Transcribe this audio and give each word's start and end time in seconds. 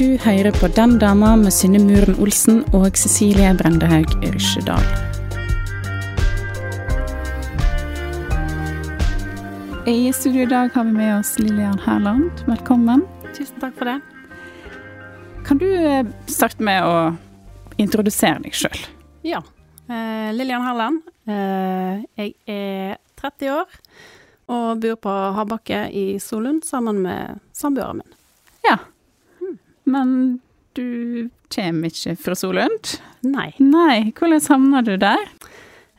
Du 0.00 0.16
hører 0.16 0.48
på 0.56 0.68
Den 0.72 0.94
dama 0.96 1.34
med 1.36 1.52
Synne 1.52 1.76
Muren 1.84 2.14
Olsen 2.24 2.62
og 2.72 2.96
Cecilie 2.96 3.50
Brendehaug 3.52 4.08
Rysjedal. 4.22 4.84
I 9.84 10.08
studio 10.16 10.46
i 10.46 10.48
dag 10.48 10.70
har 10.72 10.86
vi 10.88 10.94
med 10.94 11.10
oss 11.18 11.34
Lillian 11.38 11.76
Herland. 11.84 12.40
Velkommen. 12.46 13.02
Tusen 13.36 13.60
takk 13.60 13.76
for 13.76 13.90
det. 13.90 13.98
Kan 15.44 15.60
du 15.60 15.66
eh, 15.68 16.08
starte 16.32 16.64
med 16.64 16.80
å 16.80 16.94
introdusere 17.76 18.40
deg 18.46 18.56
sjøl? 18.56 18.86
Ja. 19.28 19.42
Eh, 19.84 20.30
Lillian 20.32 20.64
Herland. 20.64 21.02
Eh, 21.28 22.06
jeg 22.22 22.32
er 22.48 22.96
30 23.20 23.52
år 23.58 23.76
og 24.48 24.80
bor 24.80 24.96
på 25.04 25.18
Habakke 25.36 25.82
i 25.92 26.06
Solund 26.24 26.64
sammen 26.64 27.02
med 27.04 27.44
samboeren 27.52 28.00
min. 28.00 28.16
Ja. 28.64 28.78
Men 29.90 30.40
du 30.78 31.28
kommer 31.50 31.90
ikke 31.90 32.14
fra 32.20 32.36
Solund? 32.38 32.94
Nei. 33.26 33.50
Nei, 33.58 34.12
hvordan 34.16 34.44
havna 34.46 34.82
du 34.86 34.94
der? 35.00 35.24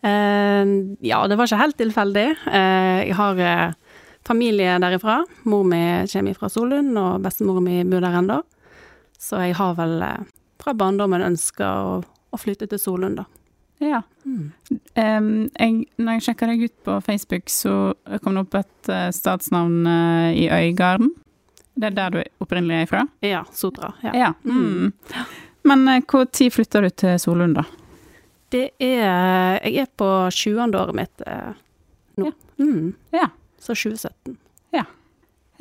Uh, 0.02 0.96
ja, 1.06 1.20
det 1.30 1.38
var 1.38 1.50
ikke 1.50 1.62
helt 1.62 1.78
tilfeldig. 1.82 2.28
Uh, 2.48 3.02
jeg 3.06 3.18
har 3.20 3.42
uh, 3.42 3.98
familie 4.28 4.80
derifra. 4.82 5.22
Mor 5.50 5.68
mi 5.68 5.84
kommer 6.12 6.40
fra 6.40 6.50
Solund, 6.50 6.96
og 6.98 7.22
bestemoren 7.26 7.68
mi 7.68 7.84
bor 7.90 8.04
der 8.04 8.18
ennå. 8.22 8.42
Så 9.22 9.44
jeg 9.44 9.60
har 9.60 9.76
vel 9.78 10.00
fra 10.62 10.74
barndommen 10.78 11.22
ønska 11.26 11.68
å, 11.86 11.94
å 12.02 12.40
flytte 12.42 12.70
til 12.72 12.82
Solund, 12.82 13.22
da. 13.22 13.28
Ja. 13.82 14.04
Em, 14.94 15.50
jeg, 15.58 15.88
når 15.98 16.18
jeg 16.18 16.26
sjekka 16.28 16.50
deg 16.52 16.68
ut 16.68 16.76
på 16.86 16.98
Facebook, 17.06 17.50
så 17.50 17.94
kom 18.22 18.38
det 18.38 18.46
opp 18.46 18.58
et 18.60 18.92
uh, 18.94 19.08
statsnavn 19.16 19.88
uh, 19.90 20.30
i 20.38 20.46
Øygarden. 20.54 21.10
Det 21.76 21.88
er 21.92 21.96
der 21.96 22.10
du 22.16 22.22
opprinnelig 22.44 22.82
er 22.82 22.90
fra? 22.90 23.06
Ja, 23.24 23.44
Sotra. 23.54 23.94
Ja. 24.04 24.12
Ja. 24.18 24.34
Mm. 24.44 24.92
Men 25.64 25.86
når 25.86 26.26
tid 26.34 26.52
flytta 26.54 26.82
du 26.82 26.90
til 26.90 27.20
Solund, 27.20 27.56
da? 27.56 27.66
Det 28.52 28.72
er 28.80 29.62
Jeg 29.64 29.78
er 29.86 29.92
på 29.96 30.08
20. 30.30 30.76
året 30.76 30.96
mitt 30.96 31.22
eh, 31.28 31.54
nå. 32.18 32.32
Ja. 32.32 32.66
Mm. 32.66 32.94
Ja. 33.16 33.30
Så 33.60 33.76
2017. 33.76 34.38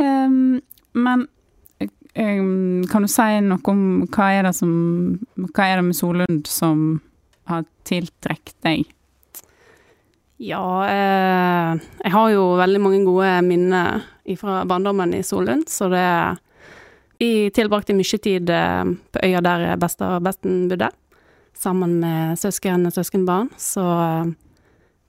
Em, 0.00 0.60
men 0.92 1.26
em, 2.14 2.84
kan 2.88 3.04
du 3.04 3.10
si 3.10 3.28
noe 3.44 3.60
om 3.68 3.82
hva 4.08 4.30
er 4.38 4.48
det 4.48 4.54
som 4.56 4.72
Hva 5.50 5.66
er 5.66 5.80
det 5.80 5.88
med 5.90 5.98
Solund 5.98 6.48
som 6.48 7.00
har 7.50 7.66
tiltrukket 7.88 8.56
deg? 8.64 8.88
Ja, 10.40 10.64
eh, 10.88 11.80
jeg 12.00 12.12
har 12.14 12.30
jo 12.32 12.44
veldig 12.56 12.80
mange 12.80 13.02
gode 13.04 13.32
minner 13.44 14.06
fra 14.38 14.64
barndommen 14.68 15.14
i 15.14 15.22
Solund, 15.26 15.68
så 15.68 15.88
det 15.92 16.06
Jeg 17.20 17.52
tilbrakte 17.52 17.92
mye 17.92 18.18
tid 18.18 18.48
eh, 18.48 18.84
på 19.12 19.20
øya 19.26 19.40
der 19.44 19.76
besta 19.76 20.16
og 20.16 20.22
besten 20.24 20.70
bodde, 20.70 20.88
sammen 21.52 21.98
med 22.00 22.38
søsken 22.40 22.86
og 22.88 22.94
søskenbarn, 22.94 23.50
så 23.60 23.84
eh, 23.84 24.30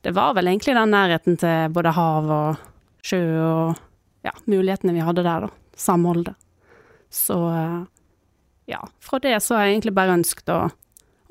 det 0.04 0.12
var 0.12 0.34
vel 0.36 0.50
egentlig 0.52 0.76
den 0.76 0.92
nærheten 0.92 1.38
til 1.40 1.72
både 1.72 1.94
hav 1.96 2.28
og 2.28 2.60
sjø 3.06 3.22
og 3.40 3.80
ja, 4.28 4.34
mulighetene 4.46 4.94
vi 4.94 5.06
hadde 5.06 5.24
der, 5.24 5.48
da. 5.48 5.50
Samholdet. 5.78 6.36
Så 7.10 7.38
eh, 7.50 7.82
ja, 8.66 8.82
fra 9.00 9.20
det 9.20 9.38
så 9.44 9.56
har 9.56 9.66
jeg 9.70 9.78
egentlig 9.78 9.96
bare 9.96 10.18
ønsket 10.20 10.52
å, 10.52 10.60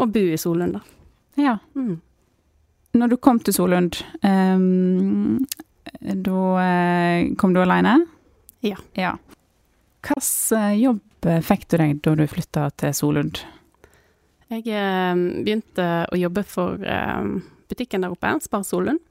å 0.00 0.06
bo 0.06 0.22
i 0.32 0.38
Solund, 0.38 0.78
da. 0.78 0.80
Ja. 1.40 1.58
Mm. 1.74 2.00
Når 2.92 3.12
du 3.12 3.16
kom 3.22 3.38
til 3.38 3.54
Solund, 3.54 4.00
em, 4.26 5.38
da 6.00 6.42
eh, 6.62 7.34
kom 7.40 7.54
du 7.54 7.62
alene? 7.62 7.98
Ja. 8.64 8.76
ja. 8.94 9.14
Hvilken 10.06 10.76
jobb 10.80 11.30
fikk 11.44 11.66
du 11.68 11.76
deg 11.80 11.98
da 12.04 12.14
du 12.16 12.26
flytta 12.28 12.68
til 12.80 12.94
Solund? 12.96 13.42
Jeg 14.50 14.66
eh, 14.66 15.14
begynte 15.44 15.86
å 16.10 16.18
jobbe 16.18 16.42
for 16.48 16.82
eh, 16.82 17.26
butikken 17.70 18.02
der 18.02 18.14
oppe, 18.14 18.32
Spar 18.42 18.64
Solund. 18.66 19.02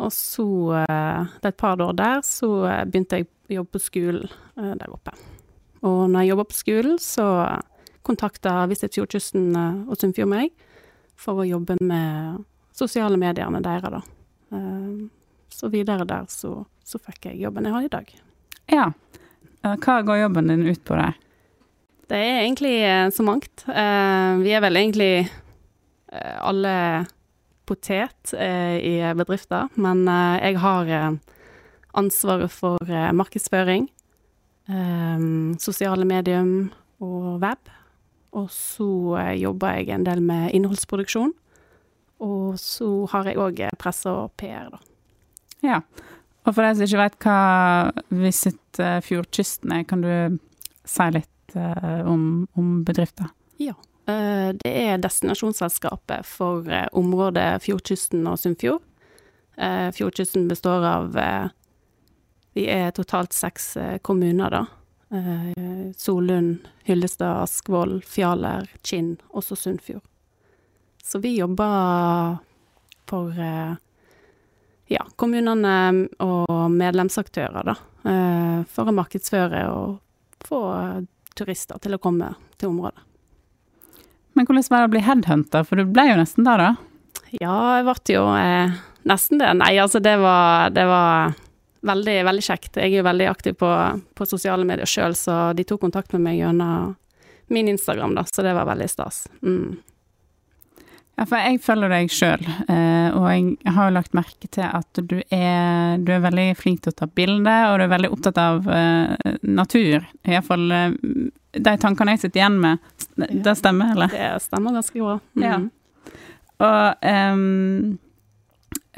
Og 0.00 0.12
så, 0.14 0.46
eh, 0.80 1.24
det 1.40 1.48
er 1.48 1.52
et 1.52 1.60
par 1.60 1.80
år 1.82 1.96
der, 1.98 2.22
så 2.24 2.50
eh, 2.68 2.84
begynte 2.86 3.20
jeg 3.20 3.28
å 3.28 3.58
jobbe 3.58 3.76
på 3.76 3.82
skolen 3.84 4.30
eh, 4.30 4.74
der 4.78 4.94
oppe. 4.94 5.16
Og 5.82 6.04
når 6.12 6.22
jeg 6.22 6.32
jobba 6.32 6.46
på 6.46 6.58
skolen, 6.60 6.98
så 7.02 7.26
kontakta 8.06 8.64
Visit 8.70 8.96
Fjordkysten 8.96 9.50
eh, 9.50 9.82
og 9.90 9.98
Sunnfjord 9.98 10.30
meg 10.30 10.54
for 11.20 11.42
å 11.42 11.48
jobbe 11.48 11.76
med 11.82 12.44
sosiale 12.76 13.18
mediene 13.20 13.60
deres, 13.64 13.98
da. 13.98 14.04
Så 15.50 15.68
videre 15.72 16.06
der 16.08 16.26
så, 16.30 16.64
så 16.86 16.98
fikk 17.02 17.30
jeg 17.30 17.42
jobben 17.42 17.66
jeg 17.66 17.74
har 17.74 17.86
i 17.86 17.92
dag. 17.92 18.12
Ja. 18.70 18.86
Eh, 19.64 19.76
Hva 19.76 20.00
går 20.06 20.22
jobben 20.22 20.48
din 20.48 20.66
ut 20.68 20.82
på 20.86 20.96
der? 20.98 21.16
Det 22.10 22.18
er 22.18 22.40
egentlig 22.42 22.74
eh, 22.82 23.08
så 23.14 23.24
mangt. 23.26 23.64
Eh, 23.68 24.40
vi 24.42 24.54
er 24.56 24.64
vel 24.64 24.78
egentlig 24.80 25.28
alle 26.10 26.72
potet 27.70 28.32
i 28.34 28.96
bedrifter, 29.14 29.68
men 29.78 30.00
jeg 30.42 30.56
har 30.58 30.88
ansvaret 31.94 32.50
for 32.50 32.82
markedsføring, 33.14 33.84
sosiale 35.62 36.02
medium 36.02 36.72
og 36.98 37.38
web. 37.44 37.70
Og 38.34 38.50
så 38.50 38.90
jobber 39.38 39.78
jeg 39.78 39.94
en 39.94 40.08
del 40.08 40.18
med 40.18 40.50
innholdsproduksjon. 40.58 41.30
Og 42.26 42.58
så 42.58 42.90
har 43.14 43.30
jeg 43.30 43.38
òg 43.38 43.62
presse 43.78 44.10
og 44.10 44.34
PR, 44.34 44.66
da. 44.74 44.82
Ja. 45.66 45.82
Og 46.46 46.54
for 46.54 46.64
deg 46.64 46.78
som 46.78 46.86
ikke 46.86 47.02
vet 47.02 47.18
hva 47.24 47.38
Visit 48.22 48.80
eh, 48.80 48.98
Fjordkysten 49.04 49.74
er, 49.76 49.84
kan 49.88 50.04
du 50.04 50.38
si 50.88 51.08
litt 51.12 51.56
eh, 51.56 52.00
om, 52.08 52.46
om 52.58 52.80
bedriften? 52.86 53.30
Ja. 53.60 53.76
Det 54.10 54.66
er 54.66 54.96
destinasjonsselskapet 54.98 56.26
for 56.26 56.66
eh, 56.66 56.88
området 56.98 57.60
Fjordkysten 57.62 58.24
og 58.26 58.40
Sunnfjord. 58.42 58.80
Eh, 59.60 59.90
Fjordkysten 59.92 60.48
består 60.48 60.84
av 60.88 61.18
eh, 61.18 61.48
Vi 62.56 62.66
er 62.72 62.90
totalt 62.96 63.36
seks 63.36 63.76
eh, 63.76 63.98
kommuner, 64.02 64.50
da. 64.50 64.64
Eh, 65.14 65.90
Solund, 65.96 66.68
Hyllestad, 66.88 67.42
Askvoll, 67.44 68.00
Fjaler, 68.02 68.70
Kinn, 68.82 69.18
også 69.28 69.56
Sunnfjord. 69.56 70.02
Så 71.04 71.18
vi 71.18 71.36
jobber 71.36 72.38
for 73.10 73.36
eh, 73.36 73.76
ja, 74.90 75.04
kommunene 75.20 76.08
og 76.24 76.50
medlemsaktører, 76.74 77.66
da. 77.70 77.76
eh, 78.10 78.60
For 78.74 78.90
å 78.90 78.94
markedsføre 78.96 79.64
og 79.72 79.98
få 80.46 80.60
turister 81.38 81.78
til 81.82 81.94
å 81.96 82.02
komme 82.02 82.34
til 82.58 82.72
området. 82.72 83.06
Men 84.34 84.46
hvordan 84.46 84.66
var 84.70 84.82
det 84.82 84.88
å 84.88 84.94
bli 84.94 85.02
headhunter, 85.04 85.66
for 85.66 85.80
du 85.80 85.90
ble 85.90 86.06
jo 86.10 86.18
nesten 86.20 86.46
der, 86.46 86.62
da? 86.62 86.70
Ja, 87.40 87.56
jeg 87.78 87.86
ble 87.86 88.14
jo 88.16 88.24
eh, 88.38 88.78
nesten 89.08 89.40
det. 89.42 89.50
Nei, 89.58 89.74
altså 89.82 90.00
det 90.02 90.16
var, 90.22 90.70
det 90.74 90.86
var 90.90 91.34
veldig, 91.86 92.16
veldig 92.28 92.44
kjekt. 92.44 92.76
Jeg 92.76 92.92
er 92.92 93.00
jo 93.00 93.06
veldig 93.06 93.28
aktiv 93.30 93.56
på, 93.60 93.70
på 94.14 94.26
sosiale 94.28 94.66
medier 94.68 94.88
sjøl, 94.90 95.14
så 95.18 95.52
de 95.56 95.66
tok 95.66 95.82
kontakt 95.86 96.12
med 96.16 96.26
meg 96.26 96.40
gjennom 96.40 96.96
min 97.50 97.70
Instagram, 97.72 98.14
da, 98.14 98.22
så 98.30 98.44
det 98.46 98.54
var 98.54 98.68
veldig 98.68 98.86
stas. 98.90 99.24
Mm. 99.42 99.80
Ja, 101.20 101.26
for 101.28 101.36
jeg 101.36 101.60
følger 101.60 101.92
deg 101.92 102.12
sjøl, 102.16 102.46
og 103.12 103.26
jeg 103.28 103.72
har 103.76 103.90
jo 103.90 103.92
lagt 103.92 104.14
merke 104.16 104.48
til 104.48 104.64
at 104.64 105.00
du 105.04 105.18
er, 105.20 105.98
du 106.00 106.14
er 106.14 106.22
veldig 106.24 106.46
flink 106.56 106.80
til 106.80 106.94
å 106.94 106.96
ta 106.96 107.08
bilder, 107.12 107.66
og 107.68 107.76
du 107.76 107.84
er 107.84 107.90
veldig 107.92 108.10
opptatt 108.14 108.40
av 108.40 108.64
eh, 108.72 109.34
natur. 109.44 110.06
Iallfall 110.24 110.64
uh, 110.72 110.94
de 111.52 111.74
tankene 111.82 112.14
jeg 112.14 112.22
sitter 112.24 112.40
igjen 112.40 112.56
med. 112.62 112.78
Det 113.16 113.52
stemmer, 113.58 113.92
eller? 113.92 114.14
Det 114.14 114.42
stemmer 114.46 114.78
ganske 114.78 115.02
bra. 115.02 115.18
Mm. 115.36 115.44
Ja. 115.44 115.58
Og 116.64 117.06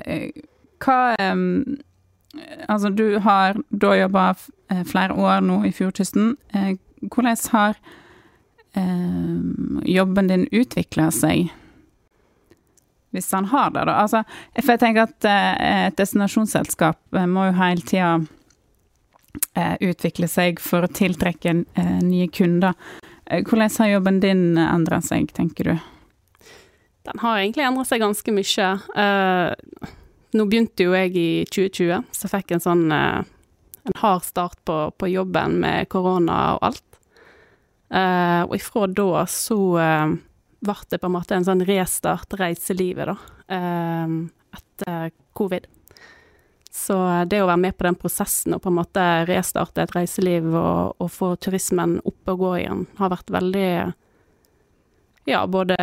eh, 0.06 0.42
hva 0.82 1.00
um, 1.32 1.78
Altså, 2.64 2.88
du 2.88 3.18
har 3.20 3.58
da 3.68 3.90
jobba 3.92 4.30
flere 4.88 5.12
år 5.12 5.42
nå 5.44 5.58
i 5.68 5.72
Fjordkysten. 5.76 6.30
Eh, 6.56 6.78
hvordan 7.12 7.36
har 7.52 7.76
um, 8.72 9.82
jobben 9.84 10.30
din 10.30 10.46
utvikla 10.48 11.10
seg? 11.12 11.50
Hvis 13.12 13.32
han 13.32 13.44
har 13.44 13.70
det, 13.70 13.84
da. 13.84 13.96
Altså, 14.02 14.22
for 14.56 14.74
jeg 14.74 14.80
tenker 14.80 15.06
at 15.06 15.28
eh, 15.28 15.86
et 15.88 15.98
destinasjonsselskap 16.00 17.18
eh, 17.18 17.28
må 17.28 17.48
jo 17.50 17.56
hele 17.58 17.84
tida 17.86 18.12
eh, 19.54 19.76
utvikle 19.90 20.28
seg 20.32 20.62
for 20.64 20.86
å 20.86 20.92
tiltrekke 20.92 21.54
nye 22.02 22.28
kunder. 22.32 22.76
Hvordan 23.32 23.76
har 23.78 23.92
jobben 23.94 24.20
din 24.20 24.46
endret 24.60 25.06
seg, 25.06 25.28
tenker 25.36 25.70
du? 25.70 25.74
Den 27.06 27.20
har 27.22 27.38
egentlig 27.38 27.66
endret 27.66 27.88
seg 27.88 28.02
ganske 28.02 28.34
mye. 28.34 28.66
Nå 30.32 30.44
begynte 30.48 30.84
jo 30.84 30.96
jeg 30.96 31.14
i 31.16 31.28
2020, 31.48 32.10
så 32.12 32.30
fikk 32.30 32.52
en 32.52 32.64
sånn 32.64 32.84
en 32.92 33.96
hard 33.98 34.26
start 34.26 34.60
på, 34.68 34.76
på, 35.00 35.08
jobben 35.10 35.56
med 35.64 35.88
korona 35.90 36.38
og 36.56 36.68
alt. 36.68 37.00
Og 38.46 38.54
ifra 38.58 38.86
da 38.92 39.24
så 39.28 39.58
ble 40.62 40.76
det 40.90 41.00
på 41.02 41.10
en 41.10 41.16
måte 41.16 41.36
en 41.36 41.46
sånn 41.46 41.64
restart 41.66 42.34
reiselivet, 42.38 43.10
da, 43.10 43.16
etter 44.54 45.10
covid. 45.36 45.66
Så 46.72 46.96
det 47.28 47.42
å 47.42 47.48
være 47.50 47.60
med 47.60 47.76
på 47.76 47.84
den 47.84 47.98
prosessen 48.00 48.54
og 48.56 48.62
på 48.64 48.70
en 48.70 48.78
måte 48.78 49.02
restarte 49.28 49.84
et 49.84 49.92
reiseliv 49.92 50.46
og, 50.56 50.94
og 51.02 51.10
få 51.12 51.34
turismen 51.36 51.98
opp 52.08 52.32
og 52.32 52.38
gå 52.40 52.52
igjen, 52.62 52.86
har 52.96 53.12
vært 53.12 53.34
veldig 53.34 53.72
Ja, 55.28 55.44
både 55.46 55.76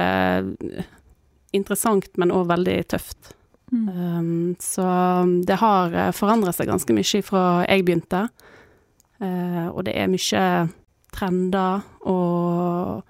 interessant, 1.55 2.09
men 2.17 2.33
òg 2.35 2.49
veldig 2.49 2.79
tøft. 2.91 3.35
Mm. 3.71 3.85
Um, 3.87 4.55
så 4.59 4.85
det 5.45 5.59
har 5.61 5.93
forandret 6.17 6.57
seg 6.57 6.67
ganske 6.71 6.95
mye 6.97 7.21
fra 7.23 7.43
jeg 7.67 7.85
begynte. 7.85 8.25
Uh, 9.21 9.69
og 9.69 9.85
det 9.87 9.93
er 9.93 10.09
mye 10.11 10.43
trender 11.13 11.85
og 12.09 13.05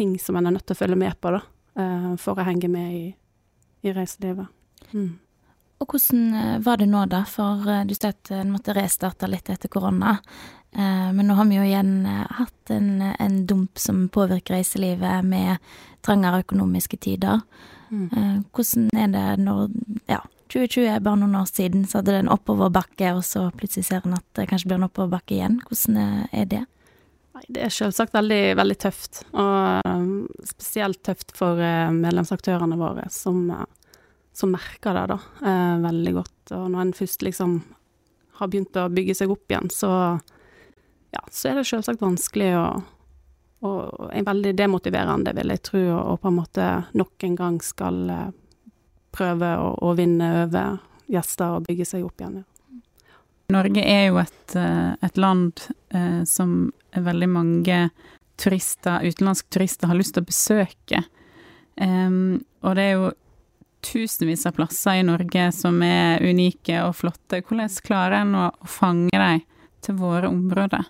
ting 0.00 0.16
som 0.22 0.38
en 0.38 0.48
er 0.48 0.56
nødt 0.56 0.66
til 0.68 0.78
å 0.78 0.80
følge 0.82 1.00
med 1.00 1.18
på, 1.20 1.34
da, 1.36 1.42
uh, 1.80 2.14
for 2.20 2.40
å 2.40 2.46
henge 2.48 2.70
med 2.72 2.94
i, 2.96 3.02
i 3.84 3.92
reiselivet. 3.96 4.48
Mm. 4.94 5.12
Og 5.80 5.94
hvordan 5.94 6.24
eh, 6.36 6.56
var 6.60 6.76
det 6.76 6.90
nå, 6.90 7.06
da? 7.08 7.22
For 7.24 7.68
du 7.88 7.94
sa 7.96 8.10
at 8.10 8.28
en 8.36 8.50
måtte 8.52 8.74
restarte 8.76 9.28
litt 9.30 9.48
etter 9.48 9.70
korona. 9.72 10.18
Men 10.70 11.24
nå 11.26 11.34
har 11.34 11.48
vi 11.48 11.56
jo 11.56 11.62
igjen 11.64 12.04
hatt 12.06 12.70
en, 12.70 13.00
en 13.02 13.38
dump 13.48 13.80
som 13.80 14.04
påvirker 14.12 14.54
reiselivet 14.54 15.24
med 15.26 15.56
trangere 16.04 16.44
økonomiske 16.44 17.00
tider. 17.00 17.40
Mm. 17.90 18.10
Eh, 18.16 18.36
hvordan 18.54 18.90
er 18.94 19.08
det 19.14 19.44
når 19.44 19.70
Ja, 20.06 20.20
2020 20.50 20.86
er 20.90 21.00
bare 21.00 21.20
noen 21.20 21.38
år 21.38 21.46
siden, 21.46 21.86
så 21.86 21.98
hadde 21.98 22.14
det 22.14 22.22
en 22.24 22.32
oppoverbakke, 22.34 23.12
og 23.14 23.24
så 23.24 23.48
plutselig 23.54 23.86
ser 23.86 24.06
en 24.06 24.18
at 24.18 24.26
det 24.34 24.48
kanskje 24.50 24.70
blir 24.70 24.80
en 24.80 24.88
oppoverbakke 24.88 25.36
igjen. 25.36 25.60
Hvordan 25.66 26.26
er 26.32 26.46
det? 26.50 26.64
Det 27.48 27.62
er 27.64 27.72
selvsagt 27.72 28.14
veldig, 28.14 28.56
veldig 28.58 28.78
tøft, 28.82 29.22
og 29.32 29.89
spesielt 30.46 31.02
tøft 31.06 31.34
for 31.36 31.60
uh, 31.60 31.90
medlemsaktørene 31.94 32.78
våre, 32.80 33.08
som, 33.14 33.42
uh, 33.50 33.66
som 34.36 34.54
merker 34.54 34.96
det 34.96 35.06
da, 35.12 35.18
uh, 35.42 35.76
veldig 35.84 36.14
godt. 36.20 36.54
Og 36.56 36.70
når 36.72 36.84
en 36.84 36.94
først 37.00 37.26
liksom 37.26 37.60
har 38.40 38.48
begynt 38.52 38.78
å 38.80 38.88
bygge 38.92 39.18
seg 39.18 39.32
opp 39.32 39.52
igjen, 39.52 39.68
så, 39.74 39.92
ja, 41.12 41.22
så 41.28 41.50
er 41.50 41.60
det 41.60 41.68
selvsagt 41.68 42.02
vanskelig 42.04 42.54
å 42.58 42.64
og 43.60 44.08
er 44.16 44.24
veldig 44.24 44.54
demotiverende, 44.56 45.34
vil 45.36 45.52
jeg 45.52 45.62
tro, 45.68 45.82
og 45.98 46.20
på 46.22 46.30
en 46.30 46.38
måte 46.38 46.68
nok 46.96 47.26
en 47.26 47.34
gang 47.36 47.58
skal 47.64 47.98
eh, 48.08 48.28
prøve 49.12 49.50
å, 49.60 49.74
å 49.84 49.92
vinne 49.98 50.30
over 50.46 50.78
gjester 51.10 51.58
og 51.58 51.66
bygge 51.66 51.88
seg 51.88 52.06
opp 52.06 52.22
igjen. 52.22 52.40
Norge 53.50 53.82
er 53.84 54.06
jo 54.08 54.20
et, 54.22 54.54
eh, 54.56 54.94
et 55.04 55.20
land 55.20 55.60
eh, 55.92 56.22
som 56.24 56.70
veldig 56.96 57.28
mange 57.28 57.82
turister, 58.40 59.04
utenlandske 59.06 59.52
turister 59.52 59.90
har 59.90 59.98
lyst 59.98 60.16
til 60.16 60.24
å 60.24 60.30
besøke. 60.30 61.02
Um, 61.80 62.40
og 62.64 62.76
det 62.76 62.86
er 62.86 62.96
jo 62.96 63.10
tusenvis 63.84 64.46
av 64.48 64.56
plasser 64.58 65.00
i 65.00 65.04
Norge 65.06 65.46
som 65.56 65.80
er 65.84 66.22
unike 66.24 66.82
og 66.84 66.96
flotte. 66.98 67.40
Hvordan 67.40 67.70
klarer 67.84 68.20
en 68.20 68.34
å, 68.36 68.48
å 68.52 68.70
fange 68.70 69.12
dem 69.12 69.44
til 69.84 69.96
våre 70.00 70.28
områder? 70.28 70.88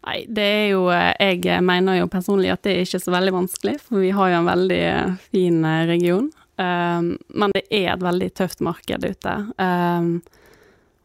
Nei, 0.00 0.22
det 0.32 0.44
er 0.48 0.66
jo 0.72 0.86
eh, 0.94 1.36
Jeg 1.36 1.60
mener 1.64 1.98
jo 1.98 2.10
personlig 2.10 2.52
at 2.54 2.64
det 2.64 2.72
er 2.72 2.86
ikke 2.86 3.02
så 3.02 3.12
veldig 3.12 3.34
vanskelig, 3.36 3.76
for 3.84 4.00
vi 4.00 4.12
har 4.16 4.32
jo 4.32 4.38
en 4.40 4.48
veldig 4.48 4.82
eh, 4.88 5.16
fin 5.32 5.64
eh, 5.64 5.86
region. 5.90 6.30
Um, 6.60 7.14
men 7.32 7.54
det 7.56 7.62
er 7.72 7.94
et 7.94 8.04
veldig 8.04 8.28
tøft 8.36 8.60
marked 8.64 9.04
ute. 9.04 9.34
Um, 9.56 10.18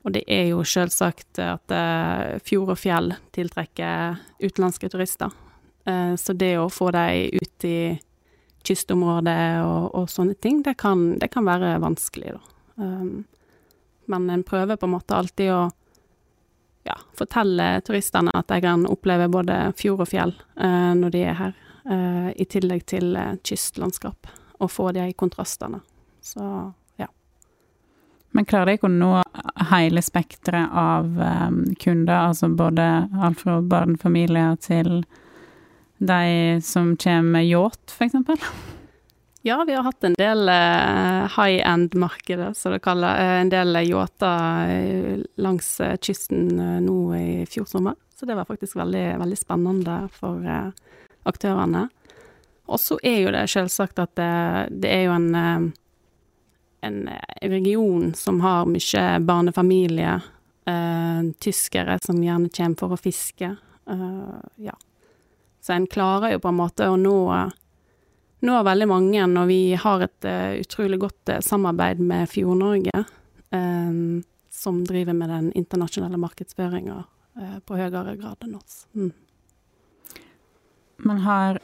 og 0.05 0.13
det 0.13 0.21
er 0.29 0.51
jo 0.51 0.61
selvsagt 0.67 1.39
at 1.41 1.73
uh, 1.73 2.37
fjord 2.45 2.75
og 2.75 2.79
fjell 2.79 3.13
tiltrekker 3.35 4.19
utenlandske 4.43 4.89
turister. 4.93 5.33
Uh, 5.89 6.13
så 6.19 6.35
det 6.37 6.55
å 6.61 6.69
få 6.69 6.91
dem 6.93 7.41
ut 7.41 7.65
i 7.67 7.77
kystområdet 8.65 9.39
og, 9.65 9.95
og 9.97 10.09
sånne 10.09 10.37
ting, 10.41 10.61
det 10.65 10.77
kan, 10.81 11.15
det 11.21 11.29
kan, 11.33 11.45
være 11.45 11.77
vanskelig, 11.83 12.37
da. 12.37 12.53
Um, 12.75 13.25
men 14.05 14.29
en 14.29 14.43
prøver 14.45 14.77
på 14.77 14.85
en 14.85 14.93
måte 14.93 15.17
alltid 15.17 15.49
å 15.53 15.63
ja, 16.85 16.97
fortelle 17.17 17.81
turistene 17.81 18.33
at 18.33 18.47
de 18.47 18.61
kan 18.61 18.85
oppleve 18.89 19.27
både 19.31 19.57
fjord 19.79 20.05
og 20.05 20.09
fjell 20.11 20.33
eh, 20.61 20.91
når 20.97 21.13
de 21.15 21.23
er 21.25 21.37
her, 21.39 21.55
eh, 21.89 22.29
i 22.37 22.45
tillegg 22.49 22.85
til 22.91 23.15
eh, 23.17 23.37
kystlandskap, 23.41 24.29
og 24.59 24.71
få 24.71 24.91
de 24.95 25.07
kontrastene. 25.17 25.81
Så. 26.21 26.45
Men 28.35 28.45
klarer 28.45 28.67
de 28.67 28.75
ikke 28.75 28.89
å 28.89 28.91
nå 28.91 29.09
hele 29.71 30.01
spekteret 30.03 30.73
av 30.75 31.05
um, 31.07 31.61
kunder, 31.79 32.17
altså 32.17 32.49
både 32.51 32.83
alt 33.23 33.39
fra 33.39 33.61
barnefamilier 33.63 34.57
til 34.59 35.05
de 36.03 36.57
som 36.59 36.97
kommer 36.99 37.37
med 37.37 37.47
yacht, 37.47 37.93
eksempel? 38.03 38.41
Ja, 39.47 39.61
vi 39.63 39.77
har 39.77 39.85
hatt 39.87 40.03
en 40.03 40.17
del 40.19 40.51
uh, 40.51 41.31
high 41.37 41.61
end-markeder, 41.63 42.51
som 42.59 42.75
det 42.75 42.81
kalles. 42.83 43.15
Uh, 43.15 43.37
en 43.45 43.53
del 43.53 43.79
yachter 43.85 44.67
uh, 44.67 45.23
langs 45.39 45.71
kysten 46.03 46.59
nå 46.83 46.97
i 47.15 47.29
fjor 47.47 47.69
sommer. 47.71 47.95
Så 48.19 48.27
det 48.27 48.35
var 48.35 48.49
faktisk 48.51 48.75
veldig, 48.81 49.05
veldig 49.23 49.39
spennende 49.39 49.95
for 50.11 50.43
aktørene. 51.27 51.87
Og 52.67 52.79
så 52.79 52.99
er 53.03 53.17
jo 53.21 53.33
det 53.35 53.47
selvsagt 53.51 53.99
at 54.03 54.15
det, 54.19 54.29
det 54.83 54.91
er 54.91 55.03
jo 55.07 55.15
en, 55.15 55.73
en 56.85 57.09
region 57.41 58.13
som 58.17 58.39
har 58.43 58.69
mye 58.69 59.03
barnefamilier, 59.25 60.31
tyskere 61.39 61.99
som 62.01 62.23
gjerne 62.23 62.49
kommer 62.49 62.79
for 62.79 62.95
å 62.95 62.97
fiske. 62.97 63.51
ja. 64.65 64.75
Så 65.61 65.73
en 65.73 65.85
klarer 65.87 66.33
jo 66.33 66.39
på 66.41 66.49
en 66.49 66.57
måte 66.57 66.87
å 66.89 66.97
nå 66.97 67.19
nå 68.45 68.61
veldig 68.63 68.87
mange, 68.87 69.23
og 69.25 69.47
vi 69.49 69.59
har 69.79 70.05
et 70.05 70.27
uh, 70.29 70.53
utrolig 70.61 70.99
godt 71.01 71.33
uh, 71.33 71.41
samarbeid 71.43 72.01
med 72.03 72.29
Fjord-Norge, 72.29 73.05
som 74.51 74.81
driver 74.83 75.15
med 75.15 75.29
den 75.29 75.51
internasjonale 75.55 76.17
markedsføringa 76.19 76.97
uh, 77.39 77.57
på 77.65 77.77
høyere 77.79 78.15
grad 78.19 78.43
enn 78.43 78.57
oss. 78.57 78.83
Mm. 78.97 79.11
Men 81.07 81.21
har, 81.23 81.59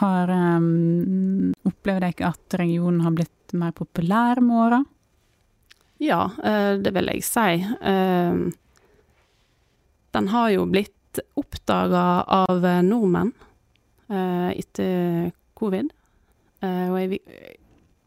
har 0.00 0.32
um, 0.58 1.52
Opplever 1.66 2.08
dere 2.08 2.30
at 2.30 2.58
regionen 2.60 3.02
har 3.04 3.14
blitt 3.16 3.35
mer 3.54 3.74
populær 3.76 4.40
med 4.42 4.56
åra? 4.56 4.80
Ja, 6.02 6.26
det 6.76 6.92
vil 6.92 7.08
jeg 7.08 7.24
si. 7.24 7.52
Ehm, 7.80 8.50
den 10.12 10.28
har 10.28 10.50
jo 10.52 10.66
blitt 10.68 11.20
oppdaga 11.40 12.02
av 12.28 12.66
nordmenn 12.84 13.32
etter 14.08 15.30
covid. 15.56 15.88
Og 16.60 16.98
jeg 17.00 17.20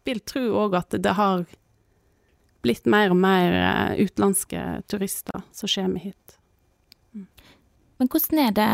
vil 0.05 0.21
tro 0.29 0.43
òg 0.61 0.77
at 0.77 0.99
det 1.01 1.15
har 1.17 1.47
blitt 2.65 2.85
mer 2.89 3.13
og 3.13 3.19
mer 3.19 3.57
utenlandske 3.99 4.61
turister 4.91 5.43
som 5.55 5.71
kommer 5.71 6.03
hit. 6.09 6.37
Mm. 7.13 7.27
Men 7.99 8.11
hvordan 8.11 8.41
er 8.45 8.55
det 8.57 8.69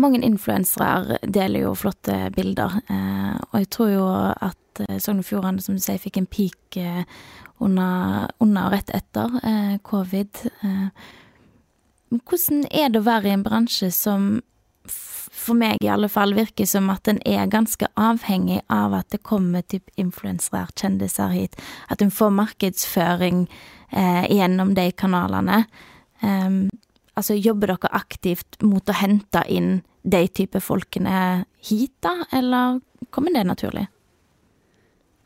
Mange 0.00 0.22
influensere 0.24 1.18
deler 1.22 1.66
jo 1.66 1.74
flotte 1.76 2.16
bilder, 2.36 2.78
uh, 2.88 3.36
og 3.50 3.58
jeg 3.60 3.70
tror 3.76 3.90
jo 3.92 4.06
at 4.32 4.58
Sogn 5.04 5.20
og 5.20 5.26
Fjordane, 5.28 5.60
som 5.60 5.76
du 5.76 5.82
sier, 5.84 6.00
fikk 6.00 6.16
en 6.16 6.30
peak 6.32 6.78
under, 7.60 8.30
under 8.40 8.70
og 8.70 8.72
rett 8.72 8.88
etter 8.96 9.34
covid. 9.84 10.40
Hvordan 12.08 12.62
er 12.72 12.88
det 12.88 13.02
å 13.02 13.04
være 13.04 13.28
i 13.28 13.34
en 13.36 13.44
bransje 13.44 13.90
som 13.92 14.30
for 15.42 15.58
meg 15.58 15.80
i 15.82 15.90
alle 15.90 16.08
fall 16.12 16.34
virker 16.36 16.68
som 16.68 16.90
at 16.92 17.08
en 17.10 17.20
er 17.28 17.50
ganske 17.50 17.86
avhengig 17.98 18.60
av 18.72 18.94
at 18.96 19.10
det 19.14 19.22
kommer 19.26 19.64
typ 19.66 19.90
influensere, 20.00 20.66
kjendiser 20.78 21.32
hit. 21.34 21.58
At 21.90 22.02
en 22.02 22.12
får 22.14 22.34
markedsføring 22.36 23.46
eh, 23.90 24.24
gjennom 24.30 24.74
de 24.78 24.90
kanalene. 24.92 25.64
Um, 26.22 26.68
altså, 27.14 27.34
jobber 27.34 27.74
dere 27.74 27.92
aktivt 27.96 28.60
mot 28.62 28.88
å 28.88 28.96
hente 28.96 29.44
inn 29.48 29.80
de 30.02 30.22
type 30.28 30.60
folkene 30.60 31.44
hit, 31.62 31.94
da, 32.02 32.24
eller 32.34 32.80
kommer 33.10 33.34
det 33.34 33.44
naturlig? 33.46 33.86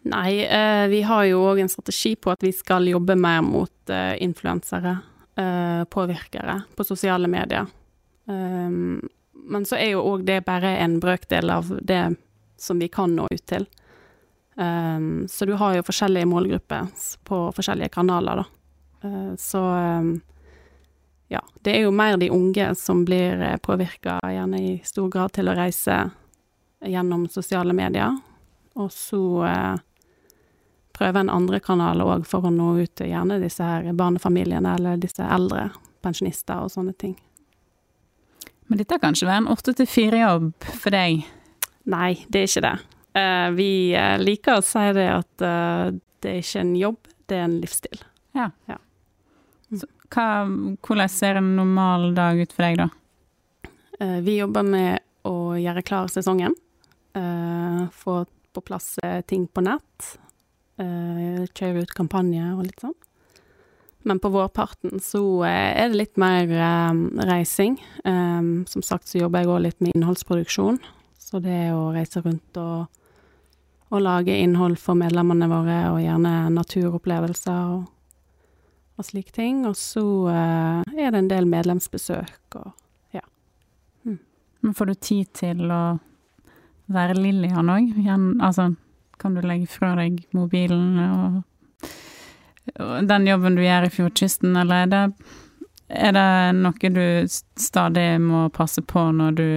Nei, 0.06 0.44
eh, 0.44 0.86
vi 0.88 1.00
har 1.02 1.24
jo 1.26 1.42
òg 1.48 1.60
en 1.64 1.70
strategi 1.70 2.14
på 2.14 2.30
at 2.30 2.44
vi 2.44 2.52
skal 2.54 2.86
jobbe 2.86 3.16
mer 3.18 3.40
mot 3.42 3.90
eh, 3.90 4.14
influensere, 4.22 4.92
eh, 5.34 5.82
påvirkere, 5.90 6.60
på 6.76 6.86
sosiale 6.86 7.26
medier. 7.28 7.66
Um, 8.26 9.00
men 9.46 9.66
så 9.66 9.78
er 9.78 9.92
jo 9.94 10.04
òg 10.06 10.22
det 10.26 10.44
bare 10.46 10.76
en 10.82 10.98
brøkdel 11.02 11.50
av 11.50 11.72
det 11.82 12.04
som 12.58 12.78
vi 12.78 12.88
kan 12.92 13.16
nå 13.18 13.26
ut 13.30 13.44
til. 13.46 13.66
Um, 14.54 15.26
så 15.30 15.46
du 15.46 15.56
har 15.58 15.74
jo 15.76 15.86
forskjellige 15.86 16.30
målgrupper 16.30 16.86
på 17.26 17.42
forskjellige 17.58 17.94
kanaler, 17.98 18.42
da. 18.42 18.46
Så 19.38 19.60
um, 19.60 20.16
ja, 21.32 21.40
det 21.66 21.74
er 21.74 21.86
jo 21.86 21.94
mer 21.94 22.16
de 22.20 22.30
unge 22.30 22.68
som 22.78 23.04
blir 23.06 23.40
uh, 23.42 23.56
påvirka, 23.62 24.20
gjerne 24.22 24.62
i 24.62 24.72
stor 24.86 25.10
grad 25.10 25.34
til 25.34 25.50
å 25.50 25.56
reise 25.58 25.98
gjennom 26.86 27.26
sosiale 27.28 27.72
medier. 27.72 28.14
Og 28.76 28.92
så 28.92 29.44
eh, 29.48 29.76
prøve 30.92 31.20
en 31.20 31.32
andre 31.32 31.60
kanal 31.64 32.02
òg 32.04 32.26
for 32.28 32.46
å 32.46 32.52
nå 32.52 32.74
ut 32.82 32.92
til 32.98 33.08
gjerne 33.08 33.38
disse 33.40 33.64
her 33.64 33.88
barnefamiliene 33.96 34.74
eller 34.76 35.00
disse 35.00 35.24
eldre 35.24 35.70
pensjonister 36.04 36.60
og 36.64 36.72
sånne 36.72 36.92
ting. 37.00 37.16
Men 38.66 38.82
dette 38.82 38.98
kan 39.00 39.14
ikke 39.14 39.30
være 39.30 39.44
en 39.44 39.52
åtte 39.54 39.76
til 39.78 39.88
fire-jobb 39.88 40.50
for 40.66 40.94
deg. 40.94 41.22
Nei, 41.86 42.10
det 42.28 42.42
er 42.42 42.50
ikke 42.50 42.64
det. 42.66 42.74
Eh, 43.20 43.50
vi 43.56 43.70
eh, 43.94 44.16
liker 44.20 44.58
å 44.58 44.66
si 44.66 44.88
det 44.96 45.06
at 45.14 45.46
eh, 45.46 45.94
det 46.24 46.32
er 46.32 46.42
ikke 46.42 46.64
en 46.64 46.74
jobb, 46.80 47.14
det 47.30 47.38
er 47.38 47.46
en 47.46 47.60
livsstil. 47.62 48.02
Hva, 50.12 50.46
hvordan 50.84 51.10
ser 51.10 51.40
en 51.40 51.56
normal 51.56 52.12
dag 52.16 52.38
ut 52.40 52.52
for 52.54 52.66
deg, 52.66 52.78
da? 52.84 52.88
Eh, 54.00 54.20
vi 54.26 54.38
jobber 54.38 54.66
med 54.66 55.00
å 55.26 55.56
gjøre 55.58 55.84
klar 55.86 56.10
sesongen. 56.12 56.54
eh, 57.16 57.88
få 57.92 58.26
på 58.52 58.60
plass 58.60 58.98
eh, 59.02 59.22
ting 59.22 59.46
på 59.46 59.60
nett. 59.64 60.18
kjøre 60.76 61.86
ut 61.86 61.92
kampanje 61.96 62.44
og 62.52 62.66
litt 62.66 62.82
sånn. 62.82 62.92
Men 64.04 64.18
på 64.20 64.28
vårparten 64.28 65.00
så 65.00 65.22
er 65.48 65.88
det 65.88 65.96
litt 65.96 66.18
mer 66.20 66.44
reising. 67.24 67.78
Som 68.04 68.82
sagt 68.84 69.08
så 69.08 69.22
jobber 69.22 69.40
jeg 69.40 69.48
òg 69.48 69.62
litt 69.64 69.80
med 69.80 69.96
innholdsproduksjon. 69.96 70.76
Så 71.16 71.40
det 71.40 71.72
å 71.72 71.88
reise 71.96 72.20
rundt 72.20 72.60
og, 72.60 72.92
og 73.88 74.04
lage 74.04 74.36
innhold 74.36 74.76
for 74.78 75.00
medlemmene 75.00 75.48
våre, 75.48 75.78
og 75.94 76.02
gjerne 76.04 76.34
naturopplevelser 76.52 77.72
og, 77.78 77.88
og 78.96 79.06
slike 79.06 79.32
ting. 79.36 79.62
Og 79.68 79.76
så 79.78 80.02
eh, 80.32 80.96
er 80.96 81.14
det 81.14 81.22
en 81.22 81.30
del 81.32 81.48
medlemsbesøk 81.50 82.60
og 82.62 82.74
Men 84.66 84.74
får 84.74 84.86
du 84.86 84.94
tid 84.94 85.26
til 85.38 85.70
å 85.70 85.98
være 86.90 87.14
Lillian 87.14 87.68
òg? 87.70 87.92
Altså, 88.42 88.72
kan 89.14 89.36
du 89.36 89.44
legge 89.46 89.68
fra 89.70 89.92
deg 89.94 90.24
mobilen 90.34 90.96
og, 91.04 91.36
og 92.82 93.06
den 93.06 93.28
jobben 93.30 93.54
du 93.54 93.62
gjør 93.62 93.86
i 93.86 93.92
Fjordkysten, 93.94 94.56
eller 94.58 94.82
er 94.82 94.90
det, 94.90 95.04
er 95.86 96.16
det 96.16 96.26
noe 96.58 96.90
du 96.96 97.06
stadig 97.30 98.08
må 98.24 98.48
passe 98.50 98.82
på 98.82 99.06
når 99.14 99.38
du 99.38 99.48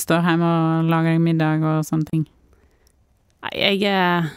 står 0.00 0.24
hjemme 0.24 0.54
og 0.56 0.88
lager 0.88 1.12
deg 1.12 1.24
middag 1.28 1.68
og 1.68 1.84
sånne 1.84 2.08
ting? 2.08 2.24
Nei, 3.44 3.52
jeg 3.60 3.92
er 3.92 4.32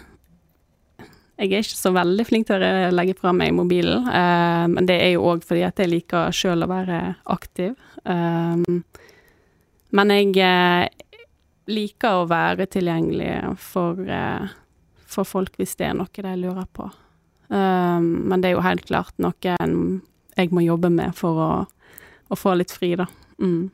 jeg 1.42 1.56
er 1.58 1.64
ikke 1.66 1.78
så 1.80 1.92
veldig 1.96 2.26
flink 2.28 2.48
til 2.50 2.62
å 2.62 2.90
legge 2.94 3.16
fra 3.18 3.32
meg 3.34 3.56
mobilen, 3.58 4.06
eh, 4.06 4.66
men 4.70 4.86
det 4.86 5.00
er 5.02 5.16
jo 5.16 5.26
òg 5.32 5.46
fordi 5.48 5.64
at 5.66 5.80
jeg 5.82 5.90
liker 5.90 6.36
sjøl 6.36 6.66
å 6.66 6.70
være 6.70 7.00
aktiv. 7.34 7.74
Um, 8.06 8.84
men 9.98 10.14
jeg 10.14 10.36
eh, 10.38 10.86
liker 11.72 12.22
å 12.22 12.30
være 12.30 12.70
tilgjengelig 12.70 13.56
for, 13.62 13.98
eh, 14.06 14.54
for 15.02 15.26
folk 15.26 15.58
hvis 15.58 15.74
det 15.80 15.90
er 15.90 15.98
noe 15.98 16.28
de 16.30 16.38
lurer 16.38 16.70
på. 16.78 16.92
Um, 17.50 18.30
men 18.30 18.42
det 18.42 18.52
er 18.52 18.60
jo 18.60 18.66
helt 18.68 18.86
klart 18.88 19.18
noe 19.20 19.36
jeg 19.42 20.54
må 20.54 20.62
jobbe 20.64 20.94
med 20.94 21.18
for 21.18 21.42
å, 21.42 21.52
å 22.32 22.38
få 22.38 22.54
litt 22.60 22.72
fri, 22.72 22.94
da. 23.00 23.10
Mm. 23.42 23.72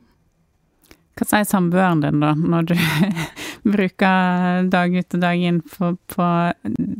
Hva 1.18 1.26
sier 1.26 1.46
samboeren 1.46 2.00
din 2.00 2.24
da, 2.24 2.32
når 2.32 2.72
du 2.72 2.74
bruker 3.72 4.68
dag 4.72 4.94
ut 4.96 5.14
og 5.14 5.22
dag 5.22 5.44
inn 5.50 5.60
på, 5.62 5.92
på 6.12 6.26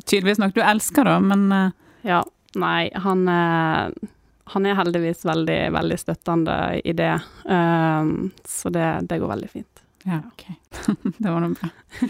Tydeligvis 0.04 0.40
noe 0.42 0.54
du 0.54 0.62
elsker, 0.64 1.08
da, 1.08 1.18
men 1.22 1.48
eh, 1.54 1.75
Ja, 2.08 2.22
nei, 2.58 2.88
han, 2.94 3.26
eh, 3.32 4.08
han 4.54 4.68
er 4.68 4.78
heldigvis 4.78 5.25
veldig, 5.28 5.60
veldig 5.75 5.98
støttende 6.00 6.58
i 6.84 6.94
det. 6.96 7.14
Um, 7.44 8.30
så 8.48 8.72
det, 8.72 8.87
det 9.10 9.20
går 9.20 9.32
veldig 9.34 9.50
fint. 9.52 9.84
Ja, 10.08 10.22
OK. 10.25 10.46
det 11.18 11.28
var 11.28 11.40
nå 11.44 11.52
bra. 11.56 11.72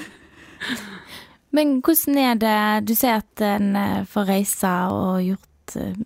Men 1.57 1.79
hvordan 1.81 2.19
er 2.21 2.35
det 2.37 2.59
Du 2.91 2.93
sier 2.93 3.23
at 3.23 3.43
en 3.43 3.71
eh, 3.79 4.03
får 4.07 4.27
reise 4.29 4.73
og 4.93 5.23
gjort 5.25 5.45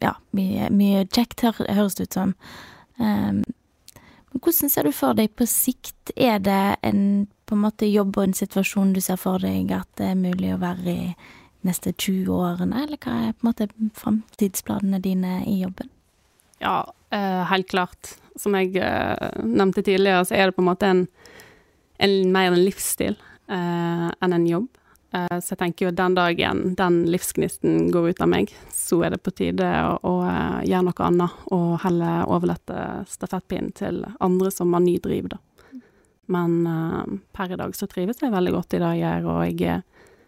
ja, 0.02 0.16
mye, 0.34 0.68
mye 0.74 1.04
kjekt, 1.06 1.44
høres 1.46 1.94
det 1.98 2.08
ut 2.08 2.16
som. 2.16 2.32
Um, 2.98 3.42
hvordan 4.40 4.70
ser 4.72 4.88
du 4.88 4.92
for 4.96 5.18
deg 5.18 5.34
på 5.36 5.46
sikt? 5.48 6.14
Er 6.16 6.40
det 6.42 6.76
en 6.86 7.28
på 7.52 7.56
en 7.56 7.64
måte 7.66 7.84
jobb 7.84 8.16
og 8.16 8.24
en 8.24 8.36
situasjon 8.36 8.94
du 8.96 9.00
ser 9.04 9.18
for 9.20 9.42
deg 9.42 9.72
at 9.76 9.88
det 10.00 10.06
er 10.08 10.16
mulig 10.16 10.54
å 10.54 10.60
være 10.62 10.92
i 10.92 11.08
neste 11.66 11.92
20 11.92 12.30
årene, 12.32 12.84
eller 12.86 12.96
hva 13.02 13.16
er 13.26 13.34
på 13.36 13.44
en 13.44 13.48
måte 13.50 13.66
framtidsplanene 13.98 15.02
dine 15.04 15.42
i 15.44 15.58
jobben? 15.60 15.90
Ja, 16.62 16.86
eh, 17.12 17.42
helt 17.50 17.68
klart. 17.68 18.14
Som 18.40 18.56
jeg 18.56 18.72
eh, 18.80 19.42
nevnte 19.44 19.84
tidligere, 19.84 20.24
så 20.24 20.38
er 20.38 20.48
det 20.48 20.56
på 20.56 20.64
en 20.64 20.70
måte 20.70 20.88
en, 20.88 21.04
en 22.02 22.16
mer 22.32 22.54
en 22.54 22.64
livsstil 22.64 23.18
eh, 23.52 24.08
enn 24.08 24.36
en 24.38 24.48
jobb. 24.48 24.70
Eh, 25.12 25.38
så 25.40 25.52
jeg 25.52 25.60
tenker 25.60 25.86
jo 25.86 25.94
den 25.94 26.14
dagen 26.16 26.62
den 26.78 27.02
livsgnisten 27.12 27.90
går 27.92 28.12
ut 28.12 28.22
av 28.24 28.30
meg, 28.32 28.52
så 28.72 29.02
er 29.04 29.12
det 29.12 29.20
på 29.24 29.34
tide 29.36 29.68
å, 29.84 29.98
å 30.08 30.12
eh, 30.24 30.60
gjøre 30.70 30.86
noe 30.88 31.08
annet, 31.08 31.42
og 31.52 31.72
heller 31.84 32.30
overlate 32.32 32.84
stafettpinnen 33.12 33.74
til 33.76 34.00
andre 34.24 34.52
som 34.54 34.72
har 34.72 34.84
ny 34.84 34.96
driv, 35.04 35.28
da. 35.34 35.40
Men 36.32 36.62
eh, 36.66 37.18
per 37.36 37.52
i 37.52 37.60
dag 37.60 37.76
så 37.76 37.88
trives 37.90 38.24
jeg 38.24 38.32
veldig 38.32 38.54
godt 38.56 38.78
i 38.78 38.80
det 38.80 38.94
jeg 38.96 39.04
gjør, 39.04 39.28
og 39.34 39.60
jeg, 39.60 39.82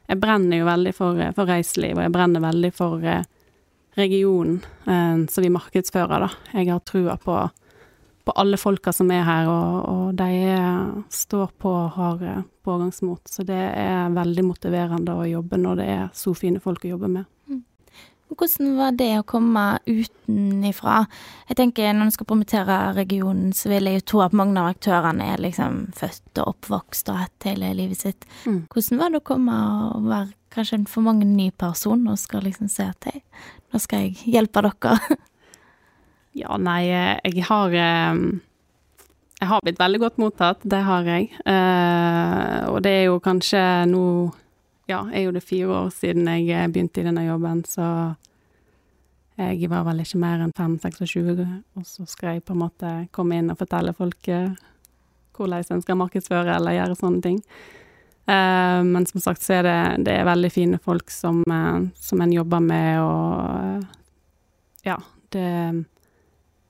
jeg 0.04 0.20
brenner 0.20 0.60
jo 0.60 0.68
veldig 0.68 0.94
for, 1.00 1.24
for 1.38 1.54
reiseliv, 1.54 1.96
og 1.96 2.04
jeg 2.04 2.16
brenner 2.18 2.44
veldig 2.44 2.72
for 2.76 3.08
regionen 3.94 4.56
som 5.30 5.44
vi 5.44 5.52
markedsfører, 5.54 6.24
da. 6.26 6.28
Jeg 6.58 6.66
har 6.66 6.80
trua 6.82 7.14
på, 7.22 7.36
på 8.24 8.32
alle 8.40 8.56
folka 8.56 8.92
som 8.92 9.10
er 9.12 9.24
her, 9.26 9.48
og, 9.52 9.84
og 9.90 10.16
de 10.16 10.28
er, 10.54 10.94
står 11.12 11.52
på 11.60 11.68
og 11.68 11.94
har 11.98 12.24
eh, 12.24 12.42
pågangsmot. 12.64 13.28
Så 13.28 13.44
det 13.44 13.60
er 13.76 14.14
veldig 14.16 14.46
motiverende 14.48 15.16
å 15.16 15.28
jobbe 15.28 15.60
når 15.60 15.80
det 15.80 15.88
er 15.92 16.04
så 16.16 16.32
fine 16.36 16.62
folk 16.64 16.86
å 16.86 16.94
jobbe 16.94 17.12
med. 17.18 17.30
Hvordan 18.34 18.72
var 18.78 18.94
det 18.98 19.10
å 19.20 19.26
komme 19.28 19.62
utenifra? 19.86 21.04
Jeg 21.50 21.58
tenker 21.60 21.92
Når 21.92 22.08
en 22.08 22.14
skal 22.14 22.26
promotere 22.26 22.78
regionen, 22.96 23.52
så 23.54 23.70
vil 23.70 23.86
jeg 23.86 24.00
jo 24.00 24.06
tro 24.10 24.22
at 24.24 24.36
mange 24.36 24.58
av 24.60 24.72
aktørene 24.72 25.28
er 25.34 25.42
liksom 25.44 25.92
født 25.94 26.40
og 26.42 26.54
oppvokst 26.54 27.12
og 27.12 27.20
hatt 27.20 27.46
hele 27.46 27.74
livet 27.76 28.00
sitt. 28.00 28.26
Mm. 28.48 28.64
Hvordan 28.72 29.02
var 29.02 29.12
det 29.12 29.20
å 29.20 29.28
komme 29.28 29.58
og 29.92 30.08
være 30.08 30.32
kanskje 30.54 30.80
en 30.80 30.88
for 30.90 31.06
mange 31.06 31.28
ny 31.28 31.50
person 31.50 32.06
og 32.10 32.18
skal 32.18 32.46
liksom 32.46 32.70
se 32.72 32.88
at 32.88 33.10
hei, 33.10 33.22
nå 33.70 33.82
skal 33.82 34.06
jeg 34.06 34.34
hjelpe 34.34 34.64
dere? 34.64 34.98
Ja, 36.34 36.56
nei, 36.58 36.88
jeg 36.90 37.44
har 37.46 37.70
eh, 37.78 38.14
Jeg 39.38 39.50
har 39.50 39.62
blitt 39.62 39.78
veldig 39.78 40.00
godt 40.02 40.16
mottatt, 40.18 40.64
det 40.66 40.80
har 40.82 41.06
jeg. 41.06 41.28
Eh, 41.46 42.64
og 42.70 42.80
det 42.82 42.90
er 42.90 43.04
jo 43.06 43.20
kanskje 43.22 43.62
nå 43.90 44.04
Ja, 44.90 45.04
er 45.14 45.28
jo 45.28 45.34
det 45.36 45.44
fire 45.46 45.70
år 45.84 45.92
siden 45.94 46.26
jeg 46.28 46.50
eh, 46.50 46.66
begynte 46.68 47.00
i 47.00 47.06
denne 47.06 47.24
jobben, 47.24 47.62
så 47.64 47.86
jeg 49.34 49.66
var 49.70 49.86
vel 49.86 50.02
ikke 50.02 50.18
mer 50.22 50.42
enn 50.44 50.52
5-26, 50.54 51.40
og 51.74 51.86
så 51.88 52.04
skal 52.06 52.36
jeg 52.36 52.44
på 52.46 52.54
en 52.54 52.60
måte 52.60 52.90
komme 53.10 53.40
inn 53.40 53.50
og 53.50 53.58
fortelle 53.58 53.90
folk 53.96 54.28
hvordan 54.28 55.64
en 55.74 55.82
skal 55.82 55.98
markedsføre 55.98 56.54
eller 56.54 56.76
gjøre 56.76 56.98
sånne 57.00 57.24
ting. 57.24 57.40
Men 58.30 59.08
som 59.10 59.24
sagt 59.24 59.42
så 59.42 59.56
er 59.56 59.66
det, 59.66 59.80
det 60.06 60.14
er 60.20 60.28
veldig 60.28 60.52
fine 60.54 60.78
folk 60.78 61.10
som, 61.10 61.42
som 61.98 62.22
en 62.22 62.36
jobber 62.36 62.62
med, 62.62 63.02
og 63.02 64.86
ja, 64.86 65.00
det 65.34 65.48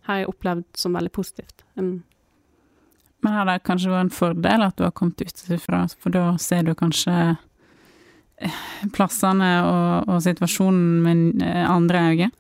har 0.07 0.21
jeg 0.21 0.31
opplevd 0.31 0.67
som 0.79 0.97
veldig 0.97 1.13
positivt. 1.13 1.65
Um. 1.75 2.03
Men 3.25 3.33
har 3.33 3.49
det 3.49 3.65
kanskje 3.65 3.93
vært 3.93 4.05
en 4.05 4.15
fordel 4.15 4.63
at 4.67 4.77
du 4.77 4.85
har 4.85 4.95
kommet 4.97 5.23
utenfra, 5.25 5.87
for 5.97 6.13
da 6.13 6.25
ser 6.41 6.67
du 6.67 6.75
kanskje 6.77 7.15
eh, 8.37 8.63
plassene 8.93 9.53
og, 9.65 10.11
og 10.13 10.25
situasjonen 10.27 10.89
med 11.05 11.45
eh, 11.45 11.63
andre 11.71 12.03
øyne? 12.11 12.33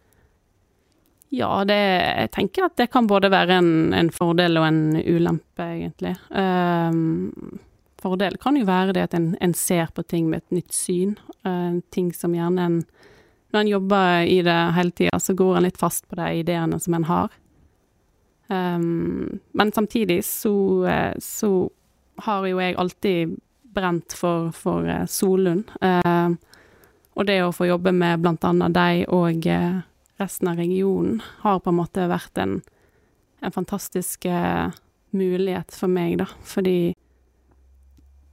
Ja, 1.35 1.64
det, 1.66 1.78
jeg 2.21 2.30
tenker 2.35 2.66
at 2.68 2.76
det 2.78 2.90
kan 2.92 3.09
både 3.11 3.30
være 3.33 3.56
en, 3.59 3.71
en 3.97 4.11
fordel 4.14 4.61
og 4.61 4.68
en 4.68 4.83
ulempe, 5.00 5.64
egentlig. 5.64 6.12
Um, 6.30 7.59
fordel 7.99 8.37
kan 8.42 8.59
jo 8.61 8.66
være 8.68 8.94
det 8.94 9.06
at 9.09 9.16
en, 9.18 9.33
en 9.42 9.54
ser 9.56 9.90
på 9.97 10.04
ting 10.06 10.28
med 10.30 10.44
et 10.44 10.61
nytt 10.61 10.76
syn. 10.76 11.16
Uh, 11.47 11.80
ting 11.94 12.12
som 12.14 12.37
gjerne 12.37 12.68
en 12.68 12.83
Når 13.54 13.61
en 13.61 13.68
jobber 13.71 14.26
i 14.26 14.40
det 14.42 14.61
hele 14.75 14.90
tida, 14.90 15.18
så 15.23 15.35
går 15.38 15.56
en 15.56 15.62
litt 15.62 15.78
fast 15.78 16.09
på 16.11 16.16
de 16.18 16.28
ideene 16.40 16.78
som 16.83 16.94
en 16.94 17.04
har. 17.06 17.35
Um, 18.46 19.38
men 19.52 19.72
samtidig 19.72 20.24
så, 20.24 20.84
eh, 20.86 21.14
så 21.18 21.70
har 22.16 22.46
jo 22.46 22.60
jeg 22.60 22.76
alltid 22.76 23.36
brent 23.74 24.12
for, 24.12 24.50
for 24.52 24.88
eh, 24.88 25.06
Solund. 25.06 25.70
Uh, 25.82 26.36
og 27.14 27.26
det 27.26 27.40
å 27.44 27.54
få 27.54 27.68
jobbe 27.70 27.92
med 27.94 28.26
annet 28.26 28.74
deg 28.74 29.04
og 29.14 29.46
eh, 29.46 29.82
resten 30.18 30.50
av 30.50 30.58
regionen 30.58 31.20
har 31.44 31.60
på 31.62 31.70
en 31.70 31.78
måte 31.78 32.08
vært 32.10 32.38
en, 32.42 32.56
en 33.40 33.54
fantastisk 33.54 34.26
mulighet 35.14 35.74
for 35.74 35.90
meg, 35.90 36.18
da. 36.18 36.26
Fordi 36.42 36.94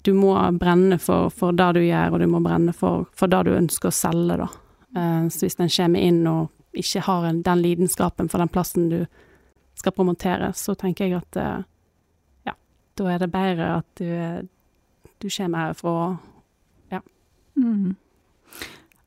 du 0.02 0.14
må 0.18 0.34
brenne 0.58 0.98
for, 0.98 1.30
for 1.30 1.54
det 1.54 1.70
du 1.78 1.84
gjør, 1.84 2.16
og 2.16 2.24
du 2.24 2.28
må 2.30 2.42
brenne 2.42 2.74
for, 2.74 3.06
for 3.18 3.30
det 3.30 3.44
du 3.46 3.54
ønsker 3.54 3.92
å 3.92 3.96
selge, 3.96 4.40
da. 4.42 4.50
Eh, 4.98 5.28
så 5.30 5.46
hvis 5.46 5.60
den 5.60 5.72
kommer 5.72 6.08
inn 6.08 6.24
og 6.28 6.50
ikke 6.78 7.04
har 7.06 7.28
den 7.32 7.62
lidenskapen 7.62 8.32
for 8.32 8.42
den 8.42 8.52
plassen 8.52 8.90
du 8.92 9.00
skal 9.76 9.96
promoteres, 9.96 10.62
så 10.62 10.76
tenker 10.76 11.08
jeg 11.08 11.22
at 11.22 11.40
eh, 11.42 11.64
ja, 12.50 12.56
da 13.00 13.14
er 13.14 13.24
det 13.24 13.32
bedre 13.34 13.72
at 13.80 14.02
du, 14.02 14.50
du 15.22 15.30
kommer 15.30 15.68
herfra 15.68 15.96
Mm. 17.56 17.96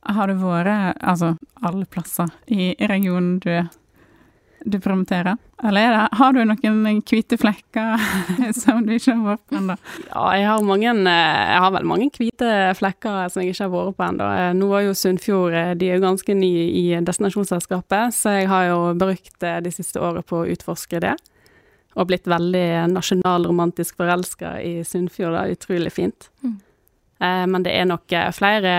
Har 0.04 0.28
du 0.28 0.37
vært 0.38 1.00
altså 1.00 1.35
alle 1.64 1.87
plasser 1.88 2.28
i 2.47 2.75
regionen 2.90 3.38
du, 3.40 3.50
du 4.64 4.80
promoterer? 4.80 5.37
Eller 5.62 5.80
er 5.80 5.92
det, 5.92 6.16
har 6.18 6.33
du 6.33 6.40
noen 6.44 7.00
hvite 7.04 7.37
flekker 7.40 8.04
som 8.62 8.85
du 8.87 8.94
ikke 8.97 9.12
har 9.12 9.26
vært 9.26 9.42
på 9.49 9.59
ennå? 9.61 9.76
Ja, 10.09 10.25
jeg 10.38 10.47
har 10.49 10.64
mange 10.64 10.92
eh, 10.92 11.42
Jeg 11.52 11.61
har 11.64 11.75
vel 11.75 11.88
mange 11.88 12.09
hvite 12.14 12.50
flekker 12.78 13.28
som 13.33 13.42
jeg 13.42 13.52
ikke 13.52 13.66
har 13.66 13.73
vært 13.75 13.99
på 13.99 14.06
ennå. 14.09 14.28
Eh, 14.40 14.50
Nå 14.56 14.68
var 14.73 14.87
jo 14.87 14.97
Sunnfjord 14.97 15.56
eh, 15.59 15.73
De 15.78 15.90
er 15.90 15.99
jo 16.00 16.06
ganske 16.06 16.37
nye 16.38 16.64
i 16.80 16.85
destinasjonsselskapet, 17.04 18.16
så 18.16 18.38
jeg 18.38 18.50
har 18.50 18.68
jo 18.71 18.78
brukt 19.00 19.37
det 19.44 19.75
siste 19.76 20.00
året 20.02 20.26
på 20.28 20.42
å 20.42 20.49
utforske 20.54 21.02
det. 21.04 21.14
Og 21.94 22.09
blitt 22.11 22.26
veldig 22.26 22.66
nasjonalromantisk 22.90 24.00
forelska 24.00 24.56
i 24.64 24.78
Sunnfjord. 24.87 25.37
Er 25.38 25.52
utrolig 25.54 25.92
fint. 25.94 26.30
Mm. 26.42 26.56
Men 27.52 27.62
det 27.62 27.71
er 27.78 27.87
nok 27.87 28.11
flere 28.35 28.73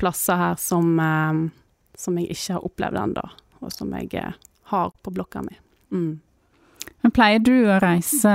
plasser 0.00 0.38
her 0.40 0.54
som, 0.58 0.96
som 2.00 2.16
jeg 2.18 2.32
ikke 2.32 2.56
har 2.56 2.64
opplevd 2.64 3.00
ennå, 3.02 3.26
og 3.60 3.74
som 3.76 3.92
jeg 3.98 4.08
har 4.72 4.92
på 5.02 5.12
blokka 5.14 5.42
mi. 5.46 5.56
Mm. 5.92 6.20
Men 7.02 7.14
pleier 7.14 7.42
du 7.42 7.54
å 7.70 7.78
reise, 7.82 8.32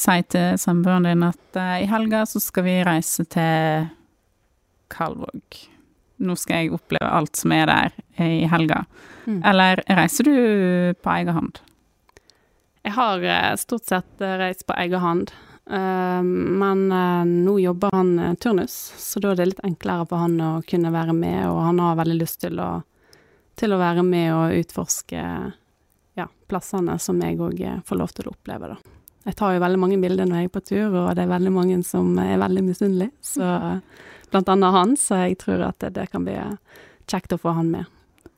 si 0.00 0.16
til 0.32 0.58
samboeren 0.60 1.08
din 1.08 1.24
at 1.26 1.58
uh, 1.58 1.76
i 1.80 1.88
helga 1.88 2.24
så 2.28 2.42
skal 2.42 2.66
vi 2.66 2.76
reise 2.86 3.26
til 3.32 3.88
Kalvåg. 4.92 5.62
Nå 6.22 6.36
skal 6.40 6.64
jeg 6.64 6.76
oppleve 6.76 7.08
alt 7.12 7.36
som 7.36 7.52
er 7.52 7.66
der 7.68 7.96
i 8.24 8.46
helga. 8.48 8.84
Mm. 9.26 9.40
Eller 9.44 9.82
reiser 9.98 10.28
du 10.28 10.36
på 11.02 11.12
egen 11.18 11.36
hånd? 11.36 11.58
Jeg 12.86 12.94
har 12.94 13.24
eh, 13.26 13.56
stort 13.58 13.88
sett 13.90 14.22
eh, 14.22 14.36
reist 14.38 14.62
på 14.68 14.76
egen 14.78 15.02
hånd, 15.02 15.32
Uh, 15.70 16.22
men 16.22 16.92
uh, 16.92 17.24
nå 17.26 17.58
jobber 17.58 17.90
han 17.92 18.18
eh, 18.18 18.34
turnus, 18.34 18.94
så 18.96 19.18
da 19.18 19.32
er 19.32 19.40
det 19.40 19.46
litt 19.48 19.64
enklere 19.66 20.04
for 20.06 20.22
han 20.22 20.36
å 20.38 20.50
kunne 20.62 20.92
være 20.94 21.14
med, 21.16 21.40
og 21.50 21.58
han 21.64 21.80
har 21.82 21.96
veldig 21.98 22.18
lyst 22.20 22.38
til 22.44 22.60
å, 22.62 22.68
til 23.58 23.74
å 23.74 23.80
være 23.80 24.04
med 24.06 24.30
og 24.30 24.60
utforske 24.60 25.24
plassene 26.48 26.98
som 27.02 27.18
jeg 27.22 27.40
òg 27.42 27.62
får 27.86 28.00
lov 28.00 28.14
til 28.16 28.28
å 28.28 28.34
oppleve, 28.36 28.74
da. 28.74 28.94
Jeg 29.26 29.34
tar 29.40 29.56
jo 29.56 29.62
veldig 29.64 29.80
mange 29.82 29.98
bilder 29.98 30.28
når 30.28 30.44
jeg 30.44 30.48
er 30.48 30.54
på 30.54 30.62
tur, 30.62 30.92
og 30.94 31.08
det 31.18 31.24
er 31.24 31.32
veldig 31.32 31.50
mange 31.50 31.80
som 31.82 32.12
er 32.22 32.36
veldig 32.38 32.62
misunnelige, 32.62 33.10
så 33.26 33.48
blant 34.30 34.52
annet 34.52 34.76
han, 34.76 34.94
så 35.00 35.24
jeg 35.24 35.40
tror 35.42 35.64
at 35.66 35.80
det, 35.82 35.96
det 35.96 36.06
kan 36.12 36.26
bli 36.26 36.36
kjekt 37.10 37.34
å 37.34 37.40
få 37.42 37.56
han 37.58 37.72
med. 37.72 37.90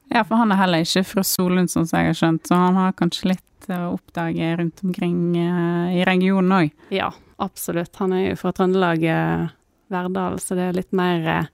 Ja, 0.09 0.23
for 0.25 0.41
han 0.41 0.53
er 0.53 0.61
heller 0.63 0.85
ikke 0.85 1.05
fra 1.05 1.25
Solund, 1.27 1.69
sånn 1.69 1.89
som 1.89 2.01
jeg 2.01 2.13
har 2.13 2.17
skjønt, 2.17 2.49
så 2.49 2.57
han 2.57 2.81
har 2.81 2.97
kanskje 2.97 3.35
litt 3.35 3.69
å 3.69 3.93
oppdage 3.99 4.55
rundt 4.57 4.81
omkring 4.85 5.37
eh, 5.37 5.99
i 6.01 6.05
regionen 6.09 6.55
òg. 6.57 6.71
Ja, 6.95 7.11
absolutt. 7.37 7.93
Han 8.01 8.15
er 8.17 8.31
jo 8.31 8.39
fra 8.41 8.55
Trøndelag, 8.57 9.05
eh, 9.05 9.49
Verdal, 9.93 10.39
så 10.41 10.57
det 10.57 10.69
er 10.69 10.79
litt 10.79 10.95
mer 10.97 11.29
eh, 11.35 11.51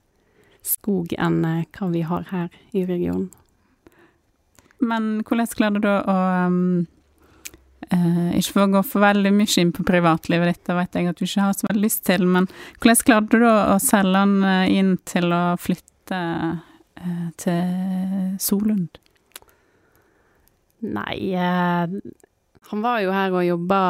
skog 0.65 1.11
enn 1.19 1.41
eh, 1.47 1.65
hva 1.75 1.89
vi 1.91 2.05
har 2.07 2.29
her 2.31 2.47
i 2.71 2.85
regionen. 2.87 3.27
Men 4.85 5.07
hvordan 5.25 5.49
klarer 5.51 5.83
du 5.83 5.89
å 5.89 6.17
um, 6.47 6.59
uh, 7.93 8.29
Ikke 8.37 8.55
for 8.55 8.65
å 8.65 8.73
gå 8.75 8.83
for 8.87 9.05
veldig 9.05 9.31
mye 9.35 9.61
inn 9.61 9.73
på 9.75 9.85
privatlivet 9.87 10.51
ditt, 10.51 10.63
det 10.67 10.77
vet 10.79 10.99
jeg 10.99 11.09
at 11.11 11.19
du 11.19 11.25
ikke 11.27 11.47
har 11.47 11.57
så 11.57 11.69
veldig 11.69 11.85
lyst 11.85 12.05
til, 12.07 12.27
men 12.29 12.49
hvordan 12.79 13.01
klarer 13.07 13.45
du 13.45 13.47
å 13.49 13.79
selge 13.83 14.21
han 14.21 14.35
eh, 14.43 14.75
inn 14.79 14.93
til 15.07 15.33
å 15.35 15.43
flytte 15.61 16.21
uh, 17.01 17.27
til 17.41 18.37
Solund? 18.41 19.01
Nei, 20.85 21.17
uh, 21.33 21.89
han 22.69 22.85
var 22.85 23.01
jo 23.01 23.13
her 23.13 23.33
og 23.33 23.45
jobba 23.45 23.81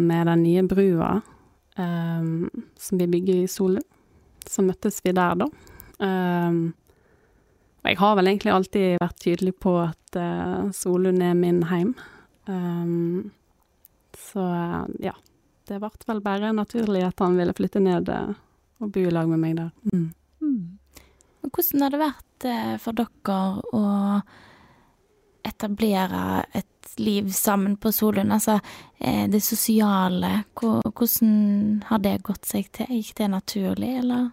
med 0.00 0.28
den 0.28 0.46
nye 0.46 0.64
brua 0.68 1.14
som 1.72 2.98
vi 3.00 3.06
bygger 3.08 3.38
i 3.40 3.48
Solund. 3.48 3.86
Så 4.44 4.60
møttes 4.60 5.00
vi 5.04 5.14
der, 5.16 5.38
da. 5.40 5.46
Eh, 6.02 6.52
og 7.82 7.90
jeg 7.90 7.98
har 7.98 8.16
vel 8.18 8.30
egentlig 8.30 8.52
alltid 8.54 9.00
vært 9.02 9.20
tydelig 9.24 9.52
på 9.62 9.74
at 9.82 10.18
uh, 10.18 10.70
Solund 10.74 11.22
er 11.22 11.34
min 11.34 11.64
heim. 11.66 11.94
Um, 12.46 13.32
så 14.18 14.44
ja. 15.02 15.16
Det 15.66 15.78
ble 15.78 15.90
vel 16.06 16.20
bare 16.22 16.52
naturlig 16.54 17.04
at 17.06 17.22
han 17.22 17.36
ville 17.38 17.54
flytte 17.54 17.82
ned 17.82 18.10
uh, 18.10 18.34
og 18.82 18.92
bo 18.94 19.02
i 19.02 19.10
lag 19.14 19.30
med 19.30 19.42
meg 19.42 19.56
der. 19.58 19.70
Mm. 19.90 20.08
Mm. 20.42 20.62
Hvordan 21.48 21.84
har 21.84 21.94
det 21.94 22.00
vært 22.02 22.46
uh, 22.46 22.76
for 22.82 22.98
dere 22.98 23.38
å 23.74 23.82
etablere 25.42 26.44
et 26.54 26.92
liv 27.02 27.30
sammen 27.34 27.74
på 27.82 27.90
Solund? 27.94 28.34
Altså 28.34 28.60
uh, 28.60 29.24
det 29.30 29.42
sosiale, 29.42 30.44
hvordan 30.54 31.82
har 31.90 32.02
det 32.06 32.20
gått 32.30 32.46
seg 32.46 32.70
til? 32.78 32.94
Gikk 33.00 33.16
det 33.22 33.30
naturlig, 33.34 33.96
eller? 34.04 34.30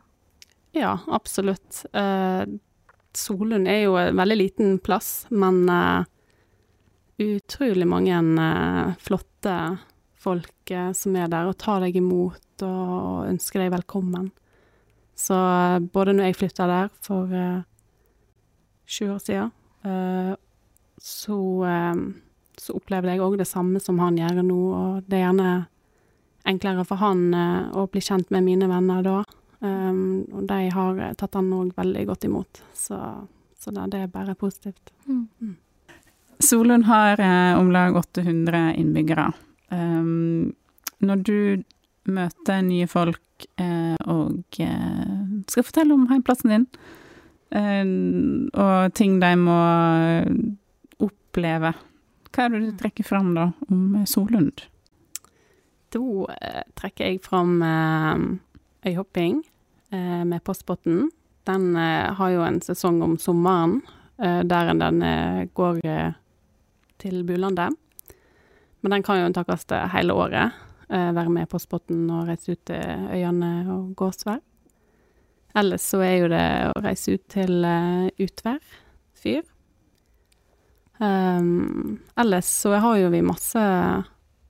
Ja, 0.72 1.00
absolutt. 1.08 1.86
Eh, 1.94 2.44
Solund 3.16 3.68
er 3.68 3.84
jo 3.88 3.96
en 3.98 4.18
veldig 4.18 4.38
liten 4.38 4.76
plass, 4.84 5.26
men 5.30 5.64
uh, 5.70 6.06
utrolig 7.20 7.88
mange 7.90 8.20
uh, 8.38 8.94
flotte 9.02 9.56
folk 10.20 10.74
uh, 10.76 10.92
som 10.94 11.18
er 11.18 11.32
der 11.32 11.50
og 11.50 11.58
tar 11.58 11.82
deg 11.86 11.98
imot 11.98 12.66
og, 12.66 12.92
og 13.00 13.32
ønsker 13.32 13.64
deg 13.64 13.74
velkommen. 13.74 14.30
Så 15.20 15.36
både 15.92 16.14
når 16.16 16.30
jeg 16.30 16.38
flytta 16.40 16.68
der 16.70 16.92
for 17.04 17.34
sju 18.88 19.10
år 19.12 19.18
siden, 19.20 19.50
så, 21.04 21.40
så 22.56 22.76
opplevde 22.78 23.12
jeg 23.12 23.24
òg 23.26 23.36
det 23.42 23.48
samme 23.50 23.82
som 23.84 24.00
han 24.00 24.16
gjør 24.16 24.40
nå, 24.48 24.60
og 24.78 25.10
det 25.12 25.18
er 25.18 25.26
gjerne 25.26 25.50
enklere 26.48 26.88
for 26.88 27.04
han 27.04 27.36
å 27.36 27.84
bli 27.92 28.00
kjent 28.00 28.32
med 28.32 28.48
mine 28.48 28.72
venner 28.72 29.04
da. 29.04 29.18
Um, 29.60 30.24
og 30.32 30.46
de 30.48 30.70
har 30.72 31.00
eh, 31.04 31.16
tatt 31.20 31.36
han 31.36 31.50
òg 31.52 31.74
veldig 31.76 32.06
godt 32.08 32.30
imot, 32.30 32.62
så, 32.72 33.00
så 33.60 33.74
det, 33.76 33.90
det 33.92 34.06
er 34.06 34.14
bare 34.14 34.38
positivt. 34.40 34.94
Solund 36.40 36.88
har 36.88 37.20
eh, 37.20 37.60
om 37.60 37.72
lag 37.76 37.98
800 38.00 38.78
innbyggere. 38.80 39.34
Um, 39.68 40.54
når 41.04 41.26
du 41.28 41.40
møter 42.10 42.64
nye 42.64 42.88
folk 42.90 43.46
eh, 43.60 44.00
og 44.08 44.60
eh, 44.64 45.28
skal 45.52 45.68
fortelle 45.68 45.96
om 45.96 46.08
heimplassen 46.12 46.56
din, 46.56 46.66
eh, 47.52 47.84
og 48.56 48.96
ting 48.96 49.20
de 49.22 49.36
må 49.40 49.60
oppleve, 51.04 51.76
hva 52.30 52.46
er 52.46 52.54
det 52.54 52.64
du 52.64 52.76
trekker 52.80 53.08
fram 53.08 53.34
da 53.36 53.50
om 53.68 54.04
Solund? 54.08 54.66
Da 55.92 56.04
eh, 56.40 56.64
trekker 56.78 57.12
jeg 57.12 57.24
fram 57.26 57.58
eh, 58.90 58.94
øyhopping 58.94 59.44
eh, 59.92 60.26
med 60.26 60.44
Postbåten. 60.44 61.12
Den 61.44 61.76
eh, 61.76 62.14
har 62.14 62.30
jo 62.30 62.42
en 62.42 62.62
sesong 62.62 63.02
om 63.04 63.18
sommeren, 63.18 63.82
eh, 64.18 64.42
der 64.44 64.74
den 64.74 65.00
går 65.54 65.80
til 66.98 67.24
Bulandet. 67.24 67.70
Men 68.82 68.92
den 68.92 69.04
kan 69.04 69.20
jo 69.20 69.34
takkes 69.34 69.66
hele 69.94 70.14
året. 70.14 70.52
Være 70.90 71.30
med 71.30 71.50
Postbåten 71.50 72.10
og 72.10 72.28
reise 72.28 72.56
ut 72.56 72.66
til 72.66 72.82
øyene 73.14 73.70
og 73.70 73.96
Gåsvær. 73.96 74.40
Ellers 75.56 75.84
så 75.86 76.00
er 76.02 76.16
jo 76.18 76.30
det 76.32 76.48
å 76.72 76.82
reise 76.82 77.14
ut 77.14 77.26
til 77.30 77.66
Utvær 78.18 78.60
fyr. 79.14 79.44
Um, 81.00 82.00
ellers 82.16 82.46
så 82.46 82.74
har 82.76 82.98
jo 82.98 83.10
vi 83.10 83.22
masse 83.24 83.62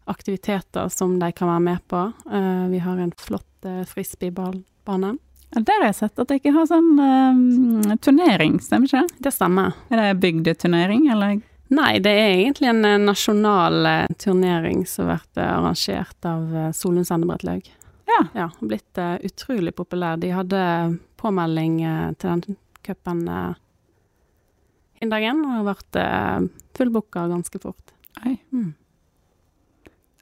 aktiviteter 0.09 0.89
som 0.89 1.19
de 1.19 1.31
kan 1.31 1.51
være 1.51 1.65
med 1.65 1.83
på. 1.87 1.99
Uh, 2.25 2.65
vi 2.71 2.79
har 2.81 2.97
en 2.97 3.13
flott 3.17 3.48
frisbeeballbane. 3.89 5.15
Ja, 5.49 5.61
der 5.65 5.81
har 5.81 5.87
jeg 5.89 5.97
sett 5.97 6.21
at 6.21 6.29
dere 6.29 6.53
har 6.53 6.67
sånn 6.69 6.89
um, 7.01 7.93
turnering, 8.05 8.59
stemmer 8.61 8.85
ikke 8.85 9.23
det? 9.25 9.31
Stemmer. 9.33 9.73
Er 9.89 10.01
det 10.03 10.19
bygdeturnering, 10.21 11.07
eller? 11.09 11.39
Nei, 11.73 11.91
det 12.01 12.13
er 12.13 12.31
egentlig 12.35 12.69
en 12.69 12.85
eh, 12.85 13.01
nasjonal 13.01 13.85
eh, 13.85 14.13
turnering 14.21 14.85
som 14.89 15.09
eh, 15.09 15.25
arrangert 15.37 16.25
av 16.25 16.73
Solund 16.77 17.05
Sendebrettlaug. 17.09 17.69
Ja. 18.09 18.21
Ja, 18.33 18.47
blitt 18.61 18.97
uh, 18.97 19.17
utrolig 19.25 19.75
populær. 19.77 20.17
De 20.17 20.31
hadde 20.33 20.61
påmelding 21.21 21.75
uh, 21.85 22.11
til 22.17 22.41
den 22.41 22.57
cupen 22.85 23.21
uh, 23.29 23.53
dagen, 25.01 25.43
og 25.45 25.53
har 25.59 25.67
vært 25.67 25.99
uh, 26.01 26.47
fullbooka 26.77 27.27
ganske 27.29 27.61
fort. 27.61 27.93
Oi. 28.25 28.39
Mm. 28.49 28.71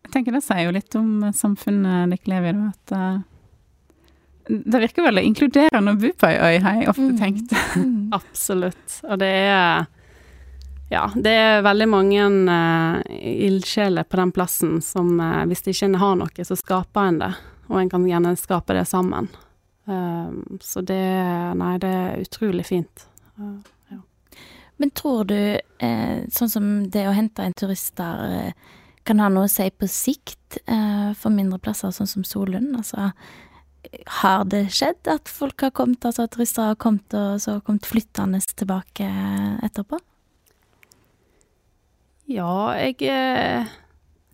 Jeg 0.08 0.14
tenker 0.14 0.38
det 0.38 0.44
sier 0.46 0.64
jo 0.70 0.72
litt 0.72 0.96
om 0.96 1.10
samfunnet 1.36 2.14
dere 2.14 2.32
lever 2.32 2.54
i, 2.54 2.56
da. 2.56 2.70
At 2.72 2.94
eh, 2.96 3.18
det 4.72 4.80
virker 4.80 5.04
veldig 5.04 5.24
inkluderende 5.28 5.92
å 5.92 6.00
bo 6.00 6.12
på 6.16 6.28
ei 6.30 6.38
øy, 6.40 6.60
har 6.64 6.78
jeg 6.80 6.88
ofte 6.94 7.08
Mm. 7.12 7.18
tenkt. 7.20 7.52
Mm. 7.76 8.14
Absolutt. 8.20 9.00
Og 9.04 9.20
det 9.20 9.32
er 9.52 9.88
Ja, 10.90 11.10
det 11.20 11.34
er 11.36 11.66
veldig 11.66 11.88
mange 11.92 12.28
uh, 12.48 13.02
ildsjeler 13.12 14.06
på 14.08 14.16
den 14.22 14.32
plassen 14.32 14.78
som 14.82 15.20
uh, 15.20 15.44
Hvis 15.50 15.66
de 15.66 15.74
ikke 15.76 16.00
har 16.00 16.16
noe, 16.16 16.46
så 16.48 16.56
skaper 16.56 17.10
en 17.10 17.20
det. 17.20 17.34
og 17.68 17.82
en 17.82 17.90
kan 17.92 18.06
gjerne 18.08 18.32
skape 18.40 18.72
det 18.74 18.86
sammen. 18.88 19.28
Uh, 19.84 20.32
så 20.64 20.80
det 20.88 21.02
Nei, 21.60 21.74
det 21.84 21.92
er 21.92 22.24
utrolig 22.24 22.66
fint. 22.66 23.04
Uh, 23.36 23.60
ja. 23.92 24.00
Men 24.78 24.92
tror 24.96 25.26
du, 25.28 25.36
eh, 25.80 26.24
sånn 26.32 26.50
som 26.50 26.90
det 26.90 27.04
å 27.10 27.12
hente 27.18 27.44
inn 27.44 27.54
turister, 27.58 28.54
kan 29.08 29.22
ha 29.24 29.30
noe 29.32 29.48
å 29.48 29.52
si 29.52 29.68
på 29.72 29.90
sikt 29.92 30.60
eh, 30.66 31.12
for 31.18 31.34
mindre 31.34 31.60
plasser, 31.64 31.94
sånn 31.96 32.10
som 32.10 32.26
Solund? 32.28 32.76
Altså, 32.80 33.10
har 34.22 34.46
det 34.52 34.68
skjedd 34.76 35.10
at 35.12 35.32
folk 35.32 35.64
har 35.64 35.74
kommet, 35.76 36.04
altså 36.06 36.28
at 36.28 36.36
turister 36.36 36.72
har 36.72 36.80
kommet 36.82 37.16
og 37.16 37.40
så 37.44 37.60
kommet 37.64 37.88
flyttende 37.88 38.42
tilbake 38.54 39.08
etterpå? 39.66 40.00
Ja, 42.28 42.76
jeg 42.76 43.08
eh, 43.08 43.68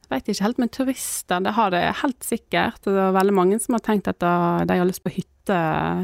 veit 0.09 0.29
ikke 0.29 0.47
helt 0.47 0.61
men 0.61 0.71
turister. 0.73 1.43
Det 1.45 1.53
har 1.53 1.73
det 1.73 1.83
helt 2.01 2.25
sikkert. 2.25 2.81
Det 2.85 2.97
er 2.97 3.13
veldig 3.13 3.35
mange 3.37 3.59
som 3.61 3.77
har 3.77 3.85
tenkt 3.85 4.09
at 4.09 4.21
de 4.21 4.79
har 4.79 4.89
lyst 4.89 5.05
på 5.05 5.13
hytte 5.13 5.59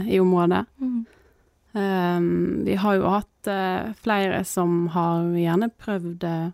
i 0.05 0.21
området. 0.21 0.67
Mm. 0.77 0.99
Um, 1.71 2.65
vi 2.65 2.75
har 2.81 2.95
jo 2.97 3.09
hatt 3.13 3.49
uh, 3.49 3.91
flere 4.01 4.41
som 4.47 4.87
har 4.89 5.27
gjerne 5.37 5.69
prøvd 5.77 6.23
eh, 6.25 6.47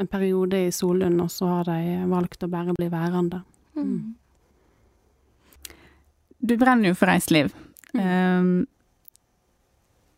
en 0.00 0.08
periode 0.10 0.66
i 0.66 0.72
Solund, 0.74 1.20
og 1.22 1.30
så 1.30 1.46
har 1.46 1.68
de 1.70 2.04
valgt 2.10 2.42
å 2.42 2.50
bare 2.50 2.74
bli 2.76 2.88
værende. 2.92 3.42
Mm. 3.78 4.14
Du 6.44 6.56
brenner 6.60 6.90
jo 6.90 6.96
for 6.98 7.08
reiseliv. 7.08 7.52
Um, 7.94 8.66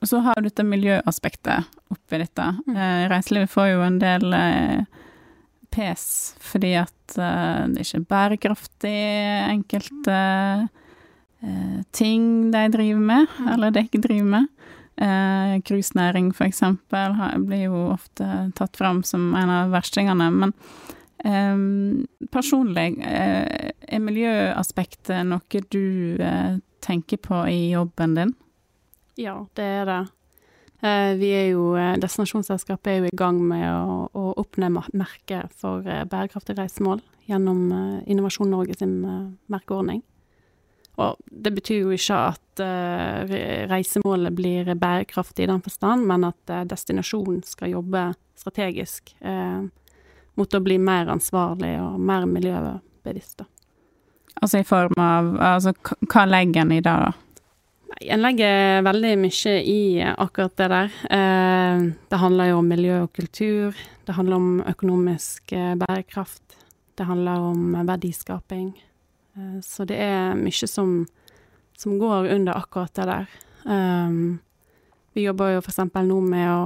og 0.00 0.08
så 0.10 0.20
har 0.24 0.38
du 0.40 0.48
dette 0.48 0.64
miljøaspektet 0.66 1.68
oppi 1.92 2.20
dette. 2.22 2.46
Mm. 2.66 2.72
Uh, 2.72 3.02
reiselivet 3.12 3.52
får 3.52 3.68
jo 3.74 3.84
en 3.84 3.98
del 4.02 4.32
uh, 4.32 5.04
pes 5.76 6.06
fordi 6.40 6.72
at 6.80 7.18
uh, 7.20 7.68
det 7.68 7.84
ikke 7.84 8.00
er 8.00 8.08
bærekraftig 8.10 8.96
enkelte 9.52 10.18
eh, 11.44 11.80
ting 11.92 12.50
de 12.50 12.62
driver 12.72 13.02
med, 13.12 13.26
Mm. 13.38 13.48
eller 13.52 13.70
de 13.70 13.82
ikke 13.84 14.00
driver 14.02 14.30
med. 14.30 14.46
Eh, 14.96 15.54
Cruisenæring, 15.60 16.32
for 16.32 16.48
eksempel, 16.48 17.16
blir 17.44 17.66
jo 17.66 17.82
ofte 17.92 18.26
tatt 18.56 18.76
fram 18.78 19.02
som 19.04 19.34
en 19.36 19.52
av 19.52 19.74
verstingene. 19.74 20.30
Men 20.32 20.54
eh, 21.24 22.26
personlig, 22.32 22.96
eh, 23.04 23.72
er 23.86 24.02
miljøaspektet 24.02 25.26
noe 25.28 25.62
du 25.70 26.16
eh, 26.16 26.58
tenker 26.80 27.20
på 27.20 27.44
i 27.50 27.72
jobben 27.74 28.16
din? 28.16 28.36
Ja, 29.20 29.40
det 29.56 29.64
er 29.64 29.90
det. 29.90 30.02
Eh, 30.84 31.12
vi 31.20 31.30
er 31.32 31.46
jo, 31.54 31.70
eh, 31.76 31.96
Destinasjonsselskapet 32.00 32.92
er 32.92 32.98
jo 33.00 33.10
i 33.10 33.16
gang 33.16 33.40
med 33.40 33.64
å, 33.68 34.06
å 34.12 34.32
oppnå 34.40 34.68
merke 34.92 35.46
for 35.56 35.84
bærekraftige 35.84 36.10
bærekraftig 36.12 36.58
reisemål 36.58 37.00
gjennom 37.30 37.62
eh, 37.72 38.02
Innovasjon 38.12 38.52
Norge 38.52 38.76
sin 38.78 38.98
eh, 39.04 39.24
merkeordning. 39.52 40.02
Og 40.96 41.18
det 41.28 41.52
betyr 41.58 41.82
jo 41.84 41.92
ikke 41.92 42.18
at 42.32 42.62
uh, 42.64 43.34
reisemålet 43.68 44.32
blir 44.36 44.70
bærekraftig 44.80 45.44
i 45.44 45.50
den 45.50 45.60
forstand, 45.64 46.06
men 46.08 46.24
at 46.30 46.52
uh, 46.52 46.62
destinasjonen 46.68 47.42
skal 47.44 47.74
jobbe 47.74 48.08
strategisk 48.36 49.12
uh, 49.24 49.66
mot 50.40 50.56
å 50.56 50.62
bli 50.64 50.78
mer 50.80 51.12
ansvarlig 51.12 51.74
og 51.82 52.00
mer 52.00 52.24
miljøbevisst. 52.30 53.44
Altså 54.36 54.60
i 54.60 54.66
form 54.68 54.96
av 55.00 55.30
altså, 55.40 55.72
Hva 56.12 56.26
legger 56.28 56.64
en 56.64 56.74
i 56.76 56.82
det, 56.84 56.96
da? 57.04 57.12
En 58.12 58.20
legger 58.20 58.82
veldig 58.84 59.12
mye 59.22 59.52
i 59.64 59.80
akkurat 60.04 60.52
det 60.60 60.66
der. 60.68 60.96
Det 62.10 62.18
handler 62.20 62.50
jo 62.50 62.58
om 62.58 62.68
miljø 62.68 62.98
og 63.06 63.14
kultur. 63.16 63.78
Det 64.04 64.16
handler 64.18 64.36
om 64.36 64.50
økonomisk 64.68 65.54
bærekraft. 65.80 66.58
Det 66.98 67.06
handler 67.08 67.46
om 67.46 67.78
verdiskaping. 67.88 68.74
Eh, 69.36 69.60
så 69.62 69.86
det 69.88 69.98
er 70.00 70.34
mye 70.38 70.70
som, 70.70 70.98
som 71.76 71.98
går 72.00 72.32
under 72.34 72.58
akkurat 72.58 72.94
det 72.96 73.06
der. 73.10 73.26
Um, 73.66 74.38
vi 75.16 75.24
jobber 75.24 75.56
jo 75.56 75.62
f.eks. 75.64 75.80
nå 76.06 76.20
med 76.22 76.50
å 76.52 76.60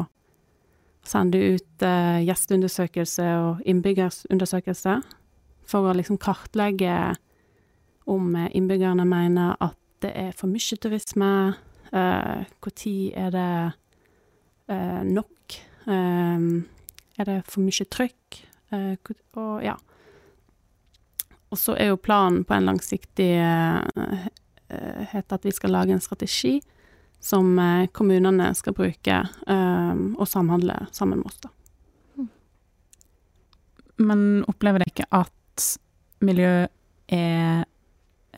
sende 1.06 1.40
ut 1.54 1.84
uh, 1.86 2.20
gjesteundersøkelse 2.20 3.26
og 3.40 3.62
innbyggerundersøkelse 3.68 4.98
for 5.70 5.88
å 5.88 5.94
liksom 5.96 6.18
kartlegge 6.20 7.14
om 8.10 8.34
eh, 8.34 8.50
innbyggerne 8.58 9.04
mener 9.06 9.54
at 9.62 9.76
det 10.02 10.10
er 10.16 10.30
for 10.34 10.50
mye 10.50 10.76
turisme, 10.80 11.30
når 11.92 12.72
er 13.20 13.32
det 13.34 13.52
uh, 14.70 15.02
nok, 15.04 15.56
eh, 15.90 16.46
er 17.18 17.28
det 17.28 17.36
for 17.50 17.62
mye 17.66 17.86
trykk, 17.90 18.40
uh, 18.72 18.94
og 19.36 19.64
ja. 19.66 19.76
Og 21.50 21.58
så 21.58 21.74
er 21.76 21.90
jo 21.90 22.00
planen 22.00 22.44
på 22.46 22.54
en 22.54 22.68
langsiktig 22.68 23.30
eh, 23.42 24.26
eh, 24.70 25.00
het 25.12 25.32
at 25.34 25.46
vi 25.46 25.52
skal 25.54 25.74
lage 25.74 25.94
en 25.94 26.02
strategi 26.02 26.60
som 27.20 27.58
eh, 27.58 27.88
kommunene 27.92 28.52
skal 28.56 28.76
bruke 28.76 29.22
og 29.50 30.28
samhandle 30.28 30.76
sammen 30.94 31.20
med 31.20 31.26
oss, 31.32 31.40
da. 31.42 31.50
Men 34.00 34.20
opplever 34.48 34.80
dere 34.80 34.94
ikke 34.94 35.08
at 35.12 35.64
miljø 36.24 36.64
er 37.12 37.64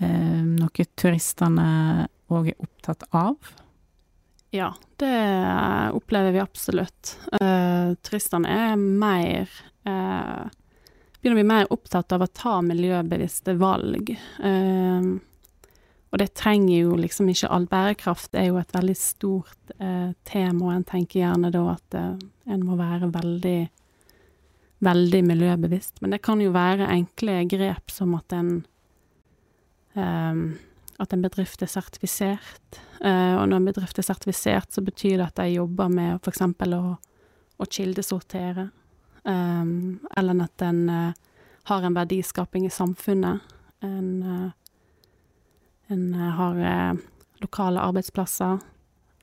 eh, 0.01 0.40
noe 0.42 0.87
turistene 0.98 2.09
òg 2.33 2.48
er 2.51 2.64
opptatt 2.64 3.05
av? 3.14 3.37
Ja, 4.53 4.72
det 5.01 5.12
opplever 5.96 6.35
vi 6.35 6.42
absolutt. 6.42 7.14
Eh, 7.40 7.92
turistene 8.05 8.51
er 8.53 8.75
mer 8.77 9.53
eh, 9.88 10.48
Begynner 11.22 11.37
å 11.37 11.38
bli 11.38 11.50
mer 11.52 11.68
opptatt 11.70 12.12
av 12.12 12.24
å 12.24 12.30
ta 12.35 12.56
miljøbevisste 12.66 13.54
valg. 13.61 14.08
Eh, 14.42 15.04
og 16.12 16.18
det 16.18 16.32
trenger 16.37 16.74
jo 16.80 16.96
liksom 16.98 17.30
ikke 17.30 17.50
all 17.54 17.68
bærekraft. 17.70 18.35
Er 18.35 18.48
jo 18.50 18.58
et 18.58 18.74
veldig 18.74 18.96
stort 18.98 19.70
eh, 19.78 20.11
tema, 20.28 20.66
og 20.66 20.74
en 20.74 20.88
tenker 20.88 21.22
gjerne 21.22 21.52
da 21.54 21.62
at 21.76 21.96
eh, 21.96 22.11
en 22.50 22.66
må 22.66 22.74
være 22.80 23.12
veldig 23.14 23.61
veldig 24.82 25.22
miljøbevisst. 25.28 26.02
Men 26.02 26.11
det 26.11 26.24
kan 26.26 26.42
jo 26.42 26.50
være 26.50 26.90
enkle 26.90 27.38
grep 27.46 27.94
som 27.94 28.16
at 28.18 28.35
en 28.35 28.52
eh, 29.94 30.44
at 31.02 31.14
en 31.14 31.22
bedrift 31.24 31.62
er 31.64 31.70
sertifisert. 31.70 32.78
Eh, 33.02 33.35
og 33.38 33.48
når 33.48 33.56
en 33.56 33.70
bedrift 33.70 33.98
er 33.98 34.06
sertifisert, 34.06 34.70
så 34.74 34.85
betyr 34.85 35.18
det 35.18 35.30
at 35.30 35.40
de 35.40 35.48
jobber 35.56 35.90
med 35.90 36.20
f.eks. 36.20 36.42
å, 36.44 36.96
å 37.58 37.68
kildesortere. 37.70 38.68
Um, 39.24 40.00
eller 40.16 40.42
at 40.42 40.62
en 40.62 40.88
eh, 40.88 41.12
har 41.70 41.82
en 41.82 41.94
verdiskaping 41.94 42.66
i 42.66 42.70
samfunnet. 42.70 43.40
En, 43.80 44.22
eh, 44.22 44.50
en 45.87 46.14
eh, 46.14 46.30
har 46.38 46.98
lokale 47.40 47.80
arbeidsplasser. 47.80 48.58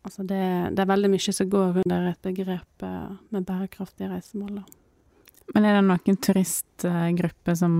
Altså 0.02 0.24
det, 0.24 0.44
det 0.72 0.84
er 0.84 0.92
veldig 0.92 1.10
mye 1.12 1.34
som 1.36 1.50
går 1.52 1.82
under 1.84 2.12
et 2.14 2.22
begrep 2.24 2.84
med 3.30 3.46
bærekraftige 3.46 4.08
reisemål. 4.08 4.62
Men 5.54 5.66
er 5.66 5.76
det 5.76 5.84
noen 5.84 6.20
turistgrupper 6.24 7.58
som 7.58 7.74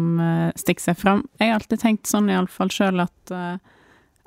stikker 0.60 0.90
seg 0.90 0.98
fram? 1.00 1.24
Jeg 1.40 1.52
har 1.52 1.60
alltid 1.62 1.80
tenkt 1.80 2.10
sånn 2.12 2.28
iallfall 2.32 2.72
sjøl 2.74 3.06
at 3.06 3.34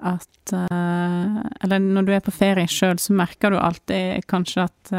at 0.02 0.52
Eller 0.52 1.78
når 1.78 2.06
du 2.08 2.12
er 2.16 2.24
på 2.24 2.32
ferie 2.34 2.66
sjøl, 2.70 2.98
så 2.98 3.14
merker 3.14 3.52
du 3.52 3.58
alltid 3.60 4.24
kanskje 4.30 4.64
at 4.64 4.94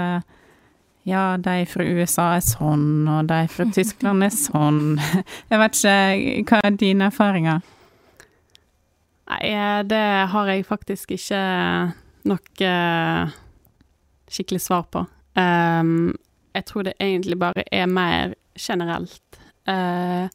ja, 1.04 1.38
de 1.38 1.66
fra 1.68 1.84
USA 1.84 2.30
er 2.38 2.44
sånn, 2.46 3.08
og 3.12 3.28
de 3.28 3.44
fra 3.52 3.68
Tyskland 3.76 4.24
er 4.24 4.34
sånn. 4.36 5.00
Jeg 5.52 5.62
vet 5.62 5.80
ikke, 5.80 6.44
hva 6.50 6.62
er 6.64 6.78
dine 6.80 7.10
erfaringer? 7.12 7.64
Nei, 9.32 9.40
eh, 9.50 9.80
det 9.88 10.04
har 10.34 10.50
jeg 10.52 10.66
faktisk 10.68 11.14
ikke 11.16 11.40
noe 12.28 12.68
eh, 12.68 13.36
skikkelig 14.28 14.60
svar 14.62 14.84
på. 14.92 15.06
Um, 15.40 16.12
jeg 16.54 16.68
tror 16.68 16.84
det 16.86 16.94
egentlig 17.00 17.38
bare 17.40 17.64
er 17.72 17.88
mer 17.88 18.36
generelt. 18.60 19.40
uh, 19.64 20.28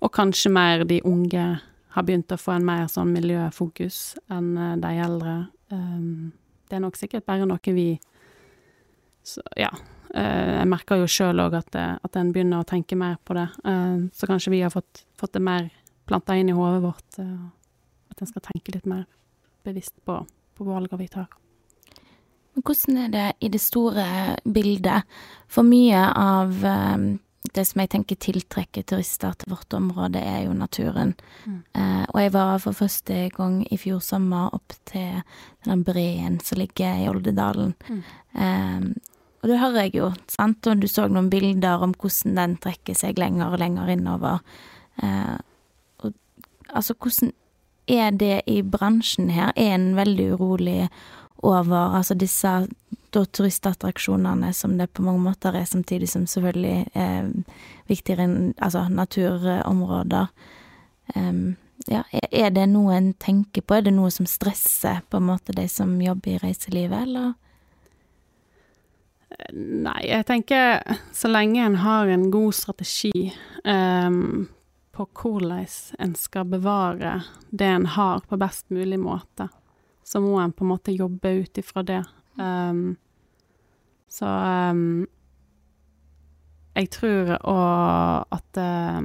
og 0.00 0.12
kanskje 0.14 0.52
mer 0.54 0.84
de 0.86 1.00
unge 1.04 1.44
har 1.90 2.06
begynt 2.06 2.30
å 2.32 2.38
få 2.38 2.54
en 2.54 2.64
mer 2.64 2.86
sånn 2.86 3.10
miljøfokus 3.10 4.14
enn 4.30 4.54
de 4.80 4.92
eldre. 5.02 5.36
Um, 5.74 6.30
det 6.70 6.78
er 6.78 6.84
nok 6.86 6.96
sikkert 6.96 7.26
bare 7.26 7.46
noe 7.48 7.74
vi 7.74 7.90
så, 9.26 9.42
Ja. 9.58 9.72
Eh, 10.14 10.58
jeg 10.58 10.68
merker 10.68 10.96
jo 11.02 11.06
sjøl 11.06 11.40
òg 11.46 11.54
at, 11.58 11.70
det- 11.72 11.98
at 12.04 12.16
en 12.16 12.32
begynner 12.32 12.60
å 12.62 12.66
tenke 12.68 12.96
mer 12.96 13.16
på 13.24 13.34
det. 13.34 13.48
Eh, 13.64 13.98
så 14.14 14.26
kanskje 14.30 14.50
vi 14.50 14.60
har 14.62 14.70
fått, 14.70 15.04
fått 15.18 15.32
det 15.32 15.42
mer 15.42 15.70
planta 16.06 16.36
inn 16.36 16.48
i 16.48 16.52
hodet 16.56 16.82
vårt. 16.82 17.18
eh, 17.18 17.48
at 18.10 18.20
en 18.22 18.26
skal 18.26 18.42
tenke 18.42 18.72
litt 18.74 18.86
mer 18.86 19.04
bevisst 19.64 19.94
på, 20.04 20.26
på 20.56 20.64
valgene 20.64 20.98
vi 20.98 21.08
tar. 21.08 21.26
Men 22.54 22.62
hvordan 22.64 22.96
er 23.04 23.08
det 23.14 23.32
i 23.40 23.48
det 23.48 23.60
store 23.60 24.36
bildet? 24.44 25.04
For 25.48 25.62
mye 25.62 26.00
av 26.16 26.64
eh, 26.64 26.96
det 27.54 27.64
som 27.68 27.80
jeg 27.80 27.88
tenker 27.90 28.16
tiltrekker 28.20 28.82
turister 28.84 29.32
til 29.38 29.52
vårt 29.54 29.72
område, 29.76 30.18
er 30.20 30.42
jo 30.48 30.52
naturen. 30.56 31.14
Mm. 31.46 31.60
Eh, 31.74 32.02
og 32.12 32.18
jeg 32.20 32.32
var 32.34 32.58
for 32.58 32.72
første 32.72 33.20
gang 33.36 33.60
i 33.70 33.76
fjor 33.78 34.00
sommer 34.04 34.50
opp 34.56 34.74
til 34.90 35.22
den 35.64 35.84
breen 35.86 36.40
som 36.44 36.58
ligger 36.58 37.04
i 37.04 37.08
Oldedalen. 37.08 37.74
Mm. 37.88 38.02
Eh, 38.34 38.80
og 39.38 39.50
det 39.50 39.58
hører 39.60 39.86
jeg 39.86 39.94
jo, 40.00 40.08
sant, 40.30 40.66
og 40.66 40.80
du 40.82 40.88
så 40.90 41.06
noen 41.06 41.30
bilder 41.30 41.84
om 41.84 41.94
hvordan 41.94 42.38
den 42.38 42.56
trekker 42.62 42.96
seg 42.98 43.20
lenger 43.20 43.54
og 43.54 43.62
lenger 43.62 43.92
innover. 43.94 44.40
Eh, 45.02 45.36
og 46.02 46.12
altså, 46.72 46.96
hvordan 46.98 47.32
er 47.88 48.10
det 48.18 48.42
i 48.50 48.60
bransjen 48.62 49.30
her? 49.30 49.52
Er 49.56 49.76
en 49.76 49.94
veldig 49.96 50.32
urolig 50.34 50.88
over 51.46 51.94
altså 52.00 52.16
disse 52.18 52.50
da, 53.14 53.22
turistattraksjonene 53.24 54.50
som 54.52 54.74
det 54.78 54.90
på 54.92 55.04
mange 55.06 55.22
måter 55.22 55.54
er, 55.54 55.64
samtidig 55.64 56.10
som 56.10 56.26
selvfølgelig 56.26 56.90
er 56.98 57.30
viktigere 57.88 58.26
enn 58.26 58.52
altså, 58.58 58.88
naturområder. 58.90 60.28
Um, 61.14 61.56
ja, 61.88 62.02
er 62.12 62.50
det 62.52 62.66
noe 62.68 62.96
en 62.98 63.12
tenker 63.22 63.62
på? 63.62 63.78
Er 63.78 63.86
det 63.86 63.94
noe 63.96 64.10
som 64.12 64.26
stresser 64.28 65.00
på 65.08 65.20
en 65.20 65.30
måte 65.30 65.54
de 65.56 65.68
som 65.72 65.94
jobber 66.02 66.34
i 66.34 66.40
reiselivet, 66.42 67.06
eller? 67.06 67.36
Nei, 69.52 70.08
jeg 70.08 70.24
tenker 70.28 70.80
så 71.12 71.28
lenge 71.28 71.60
en 71.60 71.76
har 71.82 72.08
en 72.08 72.30
god 72.32 72.54
strategi 72.56 73.28
um, 73.64 74.48
på 74.96 75.04
hvordan 75.20 75.66
en 75.98 76.14
skal 76.16 76.48
bevare 76.48 77.20
det 77.50 77.68
en 77.68 77.86
har, 77.86 78.24
på 78.24 78.38
best 78.40 78.70
mulig 78.72 78.98
måte, 78.98 79.48
så 80.04 80.20
må 80.20 80.40
en 80.40 80.52
på 80.52 80.64
en 80.64 80.72
måte 80.72 80.96
jobbe 80.96 81.30
ut 81.42 81.60
ifra 81.60 81.84
det. 81.84 82.00
Um, 82.40 82.96
så 84.08 84.26
um, 84.72 85.06
jeg 86.78 86.90
tror 86.96 87.36
òg 87.36 88.34
at, 88.34 88.60
uh, 88.64 89.00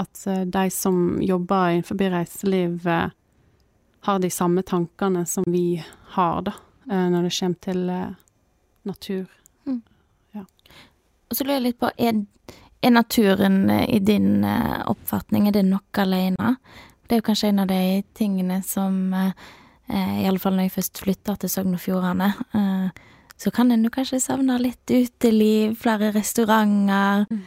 at 0.00 0.26
de 0.56 0.66
som 0.72 1.20
jobber 1.20 1.76
innenfor 1.76 2.00
reiseliv, 2.16 2.80
uh, 2.88 3.12
har 4.08 4.22
de 4.22 4.30
samme 4.30 4.62
tankene 4.62 5.26
som 5.28 5.44
vi 5.50 5.82
har, 6.16 6.42
da, 6.46 6.52
når 6.86 7.26
det 7.26 7.32
kommer 7.34 7.62
til 7.64 7.88
natur. 8.86 9.26
Og 11.30 11.36
så 11.36 11.44
lurer 11.44 11.58
jeg 11.58 11.66
litt 11.68 11.80
på, 11.82 11.90
er, 11.98 12.22
er 12.82 12.92
naturen 12.94 13.70
i 13.70 13.98
din 13.98 14.44
oppfatning, 14.46 15.48
er 15.48 15.56
det 15.56 15.64
nok 15.66 15.98
alene? 15.98 16.56
Det 17.06 17.16
er 17.16 17.22
jo 17.22 17.28
kanskje 17.28 17.52
en 17.52 17.62
av 17.62 17.70
de 17.70 18.02
tingene 18.18 18.60
som 18.66 19.14
Eh, 19.88 20.22
I 20.22 20.26
alle 20.26 20.38
fall 20.42 20.56
når 20.56 20.66
jeg 20.66 20.76
først 20.80 21.02
flytta 21.04 21.36
til 21.40 21.52
Sogn 21.52 21.76
og 21.76 21.82
Fjordane. 21.82 22.32
Eh, 22.58 22.88
så 23.36 23.52
kan 23.54 23.70
en 23.70 23.84
jo 23.84 23.92
kanskje 23.92 24.22
savne 24.22 24.58
litt 24.58 24.90
uteliv, 24.90 25.76
flere 25.78 26.10
restauranter. 26.14 27.26
Mm. 27.30 27.42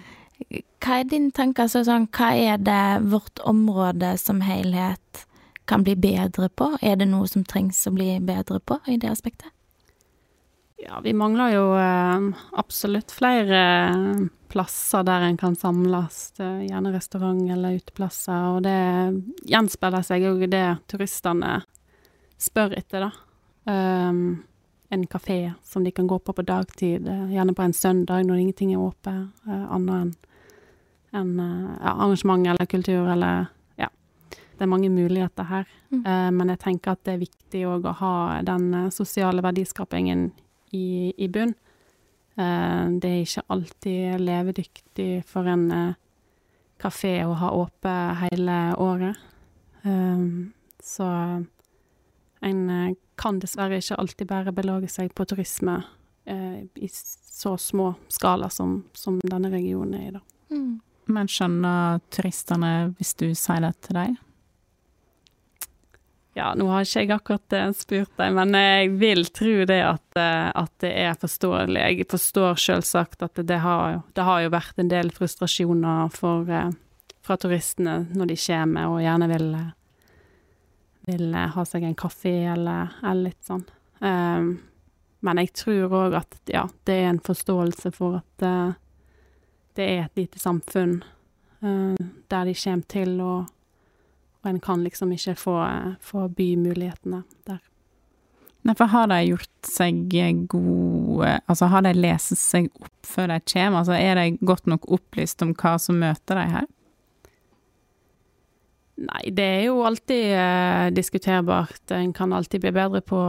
Hva 0.80 1.00
er 1.02 1.10
din 1.10 1.32
tanke? 1.36 1.66
Altså, 1.66 1.84
sånn, 1.84 2.08
hva 2.16 2.32
er 2.38 2.62
det 2.64 3.10
vårt 3.12 3.42
område 3.44 4.14
som 4.22 4.44
helhet 4.46 5.26
kan 5.68 5.84
bli 5.84 5.98
bedre 6.00 6.48
på? 6.50 6.72
Er 6.82 6.96
det 7.02 7.10
noe 7.10 7.28
som 7.28 7.44
trengs 7.44 7.82
å 7.90 7.94
bli 7.94 8.14
bedre 8.24 8.62
på 8.64 8.80
i 8.88 8.98
det 9.02 9.12
aspektet? 9.12 9.52
Ja, 10.80 11.00
vi 11.04 11.14
mangler 11.14 11.54
jo 11.54 11.64
eh, 11.76 12.44
absolutt 12.60 13.12
flere 13.12 13.60
plasser 14.50 15.04
der 15.04 15.22
en 15.22 15.38
kan 15.38 15.56
samles, 15.56 16.34
gjerne 16.40 16.94
restaurant 16.94 17.52
eller 17.52 17.78
uteplasser, 17.78 18.46
og 18.56 18.64
det 18.66 18.78
gjenspeiler 19.50 20.06
seg 20.06 20.26
jo 20.26 20.48
det 20.50 20.66
turistene 20.90 21.60
spør 22.40 22.74
etter, 22.80 23.06
da. 23.06 23.12
Um, 23.70 24.40
en 24.90 25.06
kafé 25.06 25.52
som 25.64 25.84
de 25.86 25.92
kan 25.94 26.08
gå 26.10 26.18
på 26.20 26.34
på 26.34 26.42
dagtid, 26.42 27.08
eh, 27.08 27.28
gjerne 27.36 27.54
på 27.54 27.62
en 27.62 27.74
søndag 27.74 28.26
når 28.26 28.42
ingenting 28.42 28.74
er 28.74 28.82
åpent, 28.82 29.30
uh, 29.46 29.68
annet 29.76 30.18
enn 31.14 31.40
en, 31.40 31.78
ja, 31.82 31.94
arrangement 31.94 32.48
eller 32.48 32.66
kultur 32.66 33.08
eller 33.10 33.48
Ja. 33.78 33.90
Det 34.30 34.66
er 34.66 34.68
mange 34.68 34.90
muligheter 34.90 35.44
her. 35.44 35.68
Mm. 35.92 36.06
Uh, 36.06 36.32
men 36.32 36.50
jeg 36.50 36.60
tenker 36.60 36.92
at 36.92 37.04
det 37.04 37.14
er 37.14 37.26
viktig 37.28 37.66
òg 37.68 37.86
å 37.86 37.98
ha 38.02 38.42
den 38.42 38.92
sosiale 38.92 39.42
verdiskapingen 39.42 40.32
i, 40.76 41.14
i 41.18 41.28
bunn. 41.28 41.56
det 42.36 43.10
er 43.10 43.24
ikke 43.24 43.44
alltid 43.52 44.22
levedyktig 44.22 45.10
for 45.28 45.48
en 45.50 45.66
kafé 46.80 47.18
å 47.26 47.34
ha 47.42 47.52
åpent 47.52 48.30
hele 48.30 48.58
året. 48.80 49.18
Um, 49.84 50.54
så 50.84 51.06
en 52.40 52.70
eh, 52.70 52.96
kan 53.20 53.40
dessverre 53.40 53.80
ikke 53.82 53.98
alltid 54.00 54.30
bare 54.30 54.56
belage 54.56 54.90
seg 54.92 55.12
på 55.16 55.26
turisme 55.28 55.82
eh, 56.26 56.62
i 56.80 56.90
så 56.92 57.58
små 57.60 57.94
skala 58.08 58.50
som, 58.50 58.84
som, 58.96 59.20
denne 59.24 59.52
regionen 59.52 60.00
er 60.00 60.08
i, 60.08 60.14
da. 60.16 60.24
Mm. 60.56 60.80
Men 61.10 61.30
skjønner 61.32 62.00
turistene 62.14 62.72
hvis 62.98 63.16
du 63.20 63.28
sier 63.36 63.64
det 63.66 63.74
til 63.86 64.00
dem? 64.00 64.18
Ja, 66.38 66.52
nå 66.56 66.68
har 66.70 66.86
ikke 66.86 67.02
jeg 67.02 67.12
akkurat 67.16 67.56
uh, 67.58 67.72
spurt 67.76 68.12
deg, 68.20 68.36
men 68.38 68.54
jeg 68.56 68.92
vil 69.02 69.26
tro 69.34 69.56
det 69.68 69.80
at, 69.84 70.06
uh, 70.20 70.52
at 70.62 70.72
det 70.84 70.92
er 71.02 71.18
forståelig. 71.20 71.82
Jeg 71.82 72.08
forstår 72.12 72.62
selvsagt 72.62 73.26
at 73.26 73.42
det 73.50 73.58
har, 73.64 74.02
det 74.16 74.28
har 74.28 74.46
jo 74.46 74.54
vært 74.54 74.80
en 74.80 74.92
del 74.92 75.12
frustrasjoner 75.16 76.14
for, 76.14 76.48
fra 77.26 77.40
turistene 77.42 78.04
når 78.14 78.32
de 78.32 78.40
kommer 78.46 78.94
og 78.94 79.04
gjerne 79.04 79.30
vil 79.34 79.52
vil 81.10 81.36
ha 81.36 81.66
seg 81.66 81.86
en 81.86 81.98
kaffe 81.98 82.32
eller, 82.54 82.94
eller 83.04 83.30
litt 83.30 83.46
sånn. 83.46 83.66
Um, 84.00 84.50
men 85.26 85.42
jeg 85.42 85.54
tror 85.58 85.96
òg 86.06 86.18
at 86.22 86.38
ja, 86.52 86.66
det 86.88 86.96
er 87.02 87.10
en 87.12 87.24
forståelse 87.24 87.92
for 87.96 88.20
at 88.22 88.46
uh, 88.46 88.76
det 89.80 89.88
er 89.88 90.04
et 90.06 90.22
lite 90.22 90.40
samfunn 90.42 91.00
uh, 91.64 91.96
der 92.32 92.50
de 92.50 92.56
kommer 92.56 92.92
til, 92.96 93.16
og, 93.24 93.50
og 94.40 94.50
en 94.52 94.62
kan 94.64 94.84
liksom 94.86 95.12
ikke 95.16 95.36
få, 95.36 95.58
få 96.02 96.28
bymulighetene 96.36 97.24
der. 97.50 97.60
Nei, 98.68 98.76
for 98.76 98.92
har 98.92 99.08
de 99.08 99.22
gjort 99.24 99.68
seg 99.68 100.02
gode 100.52 101.30
Altså, 101.48 101.70
har 101.72 101.86
de 101.86 101.94
lest 101.96 102.36
seg 102.36 102.68
opp 102.76 103.08
før 103.08 103.32
de 103.32 103.40
kommer? 103.48 103.80
Altså, 103.82 103.96
er 103.96 104.20
de 104.20 104.46
godt 104.46 104.68
nok 104.68 104.88
opplyst 104.92 105.42
om 105.46 105.54
hva 105.56 105.78
som 105.80 106.00
møter 106.02 106.40
de 106.40 106.46
her? 106.52 106.68
Nei, 109.00 109.30
det 109.32 109.46
er 109.46 109.62
jo 109.70 109.80
alltid 109.88 110.34
eh, 110.36 110.90
diskuterbart. 110.92 111.86
En 111.96 112.12
kan 112.16 112.34
alltid 112.36 112.66
bli 112.66 112.74
bedre 112.76 113.00
på, 113.00 113.20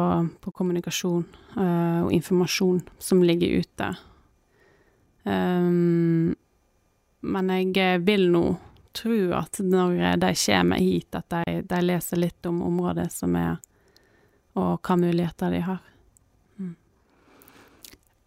på 0.42 0.52
kommunikasjon 0.56 1.22
eh, 1.54 2.00
og 2.02 2.10
informasjon 2.16 2.80
som 2.98 3.22
ligger 3.22 3.62
ute. 3.62 3.92
Um, 5.22 6.34
men 7.22 7.52
jeg 7.54 7.76
eh, 7.78 8.02
vil 8.02 8.26
nå 8.32 8.44
tro 8.96 9.32
at 9.36 9.60
når 9.62 10.16
de 10.20 10.32
kommer 10.34 10.82
hit, 10.82 11.14
at 11.14 11.28
de, 11.30 11.60
de, 11.62 11.80
leser 11.84 12.20
litt 12.20 12.46
om 12.46 12.62
området 12.66 13.08
som 13.12 13.34
er, 13.38 13.58
og 14.58 14.80
hva 14.82 14.96
muligheter 14.98 15.54
de 15.54 15.62
har. 15.66 15.80
Mm. 16.58 16.74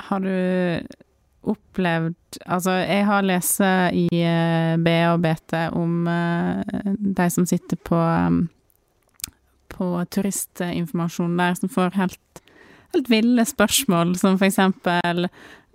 Har 0.10 0.24
du 0.24 0.36
opplevd 1.44 2.20
Altså, 2.50 2.72
jeg 2.80 3.04
har 3.06 3.26
lest 3.28 3.60
i 3.94 4.08
B 4.82 4.92
og 5.12 5.20
BT 5.22 5.58
om 5.76 6.08
uh, 6.08 6.64
de 6.98 7.26
som 7.30 7.46
sitter 7.46 7.78
på 7.78 8.00
på 9.74 9.90
turistinformasjon 10.14 11.38
der, 11.38 11.56
som 11.58 11.70
får 11.70 11.96
helt, 11.98 12.42
helt 12.94 13.10
ville 13.10 13.46
spørsmål, 13.46 14.16
som 14.22 14.38
for 14.38 14.46
eksempel 14.48 15.28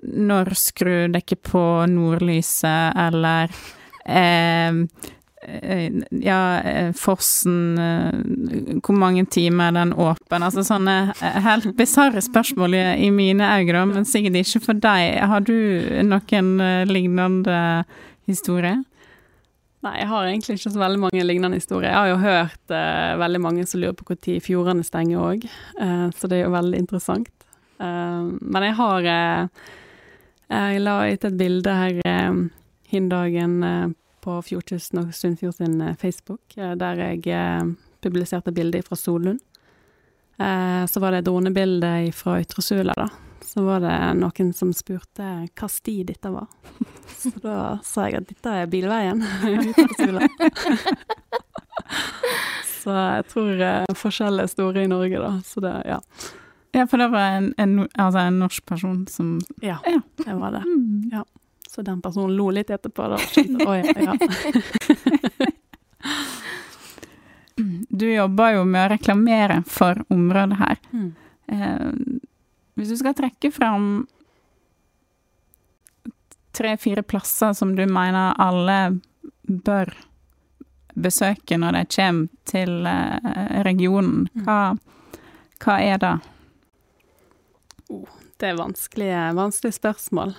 når 0.02 0.52
skrur 0.58 1.10
dere 1.10 1.38
på 1.42 1.62
nordlyset, 1.90 2.94
eller 3.08 3.50
eh, 3.50 3.64
Eh, 3.68 3.77
ja, 6.10 6.60
eh, 6.60 6.88
fossen 6.98 7.78
eh, 7.78 8.80
Hvor 8.82 8.96
mange 8.98 9.22
timer 9.30 9.70
er 9.70 9.76
den 9.76 9.92
åpen? 9.94 10.42
Altså 10.42 10.64
sånne 10.66 11.14
helt 11.20 11.70
bisarre 11.78 12.20
spørsmål 12.24 12.74
i, 12.74 13.10
mine 13.14 13.46
øyne, 13.60 13.86
men 13.92 14.08
sikkert 14.08 14.40
ikke 14.42 14.64
for 14.66 14.82
deg. 14.82 15.20
Har 15.30 15.46
du 15.46 15.54
noen 16.08 16.54
lignende 16.90 17.84
historier? 18.28 18.82
Nei, 19.86 19.94
jeg 20.00 20.08
har 20.10 20.26
egentlig 20.26 20.56
ikke 20.58 20.72
så 20.74 20.80
veldig 20.80 21.00
mange 21.04 21.24
lignende 21.24 21.58
historier. 21.60 21.92
Jeg 21.92 21.98
har 21.98 22.08
jo 22.10 22.22
hørt 22.22 22.72
eh, 22.74 23.18
veldig 23.20 23.40
mange 23.44 23.66
som 23.70 23.78
lurer 23.78 23.94
på 23.94 24.08
når 24.10 24.40
fjordene 24.42 24.86
stenger 24.86 25.22
òg, 25.22 25.44
eh, 25.46 26.08
så 26.18 26.30
det 26.30 26.40
er 26.40 26.48
jo 26.48 26.54
veldig 26.56 26.80
interessant. 26.82 27.30
Eh, 27.78 28.24
men 28.26 28.66
jeg 28.66 28.78
har 28.80 29.10
Jeg 30.48 30.80
la 30.80 30.92
ut 31.04 31.24
et 31.28 31.34
bilde 31.36 31.72
her 31.76 31.98
hin 32.88 33.08
dagen 33.12 33.60
på 34.28 34.38
Fjordkysten 34.44 35.02
og 35.02 35.14
Sunnfjord 35.14 35.56
sin 35.56 35.80
eh, 35.80 35.96
Facebook, 35.96 36.56
eh, 36.56 36.74
der 36.78 37.00
jeg 37.00 37.26
eh, 37.32 37.70
publiserte 38.04 38.52
bilder 38.54 38.84
fra 38.86 38.98
Solund. 38.98 39.40
Så 40.38 41.00
var 41.02 41.10
det 41.10 41.18
et 41.18 41.26
dronebilde 41.26 41.88
fra 42.14 42.36
Ytre 42.38 42.84
da. 42.94 43.08
Så 43.42 43.64
var 43.66 43.80
det 43.82 43.94
noen 44.20 44.52
som 44.54 44.70
spurte 44.70 45.24
hva 45.50 45.66
sti 45.66 46.04
dette 46.06 46.30
var. 46.30 46.46
Så 47.18 47.32
da 47.42 47.56
sa 47.82 48.04
jeg 48.06 48.20
at 48.20 48.28
dette 48.30 48.52
er 48.60 48.70
bilveien 48.70 49.18
Ytre 49.50 50.28
Så 52.84 52.94
jeg 52.94 53.26
tror 53.32 53.64
forskjellen 53.98 54.44
er 54.44 54.52
store 54.52 54.86
i 54.86 54.92
Norge, 54.92 55.18
da. 55.18 55.32
Så 55.42 55.64
det, 55.64 55.74
ja. 55.90 55.98
Ja, 56.76 56.86
for 56.86 57.02
det 57.02 57.10
var 57.10 57.40
en, 57.40 57.50
en, 57.58 57.74
altså 57.98 58.22
en 58.22 58.38
norsk 58.44 58.62
person 58.68 59.08
som 59.10 59.40
Ja, 59.58 59.80
det 60.22 60.38
var 60.38 60.54
det. 60.54 60.62
Mm. 60.70 61.10
Ja. 61.16 61.26
Så 61.78 61.82
den 61.82 62.00
personen 62.02 62.36
lo 62.36 62.50
litt 62.50 62.70
etterpå. 62.74 63.04
Da. 63.08 63.18
Oi, 63.70 63.92
ja. 64.02 64.16
du 67.88 68.06
jobber 68.10 68.56
jo 68.56 68.64
med 68.66 68.80
å 68.82 68.88
reklamere 68.96 69.60
for 69.70 70.00
området 70.10 70.58
her. 70.58 70.80
Mm. 70.90 71.12
Eh, 71.54 71.84
hvis 72.74 72.90
du 72.90 72.96
skal 72.98 73.14
trekke 73.14 73.52
fram 73.54 73.86
tre-fire 76.58 77.06
plasser 77.06 77.54
som 77.54 77.76
du 77.78 77.84
mener 77.86 78.34
alle 78.42 78.98
bør 79.46 79.94
besøke 80.98 81.62
når 81.62 81.78
de 81.78 81.86
kommer 81.94 82.26
til 82.42 82.90
eh, 82.90 83.62
regionen? 83.70 84.26
Hva, 84.42 84.74
hva 85.62 85.78
er 85.86 86.02
det? 86.02 86.12
Det 87.86 88.50
er 88.50 88.62
vanskelige, 88.66 89.24
vanskelige 89.38 89.78
spørsmål. 89.78 90.34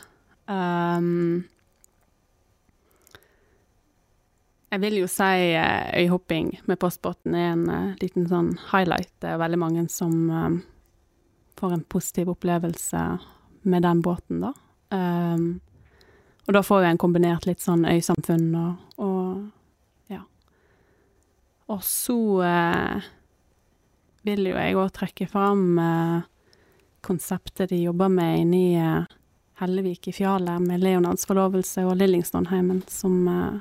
Um, 0.50 1.44
jeg 4.70 4.82
vil 4.82 5.00
jo 5.02 5.10
si 5.10 5.54
eh, 5.58 5.90
øyhopping 6.02 6.52
med 6.70 6.80
postbåten 6.82 7.38
er 7.38 7.52
en 7.54 7.64
uh, 7.70 7.94
liten 8.02 8.28
sånn 8.30 8.56
highlight. 8.72 9.12
Det 9.22 9.32
er 9.32 9.42
veldig 9.42 9.62
mange 9.62 9.86
som 9.94 10.16
um, 10.30 10.60
får 11.60 11.78
en 11.78 11.86
positiv 11.90 12.34
opplevelse 12.34 13.06
med 13.70 13.86
den 13.86 14.02
båten, 14.06 14.44
da. 14.46 14.54
Um, 14.90 15.60
og 16.48 16.56
da 16.58 16.66
får 16.66 16.82
vi 16.82 16.90
en 16.90 17.02
kombinert 17.02 17.46
litt 17.46 17.62
sånn 17.62 17.86
øysamfunn 17.86 18.52
og, 18.58 19.02
og. 19.06 19.48
Og 21.70 21.84
så 21.86 22.18
eh, 22.46 23.10
vil 24.26 24.50
jo 24.50 24.58
jeg 24.58 24.78
òg 24.80 24.92
trekke 24.96 25.28
fram 25.30 25.78
eh, 25.78 26.28
konseptet 27.06 27.70
de 27.70 27.84
jobber 27.84 28.10
med 28.14 28.42
inni 28.42 28.64
eh, 28.82 29.06
Hellevik 29.60 30.08
i 30.08 30.12
Fjalet, 30.13 30.62
med 30.62 30.80
Leonards 30.80 31.26
forlovelse 31.28 31.84
og 31.84 31.98
Lillingstonheimen, 32.00 32.82
som 32.88 33.28
eh, 33.28 33.58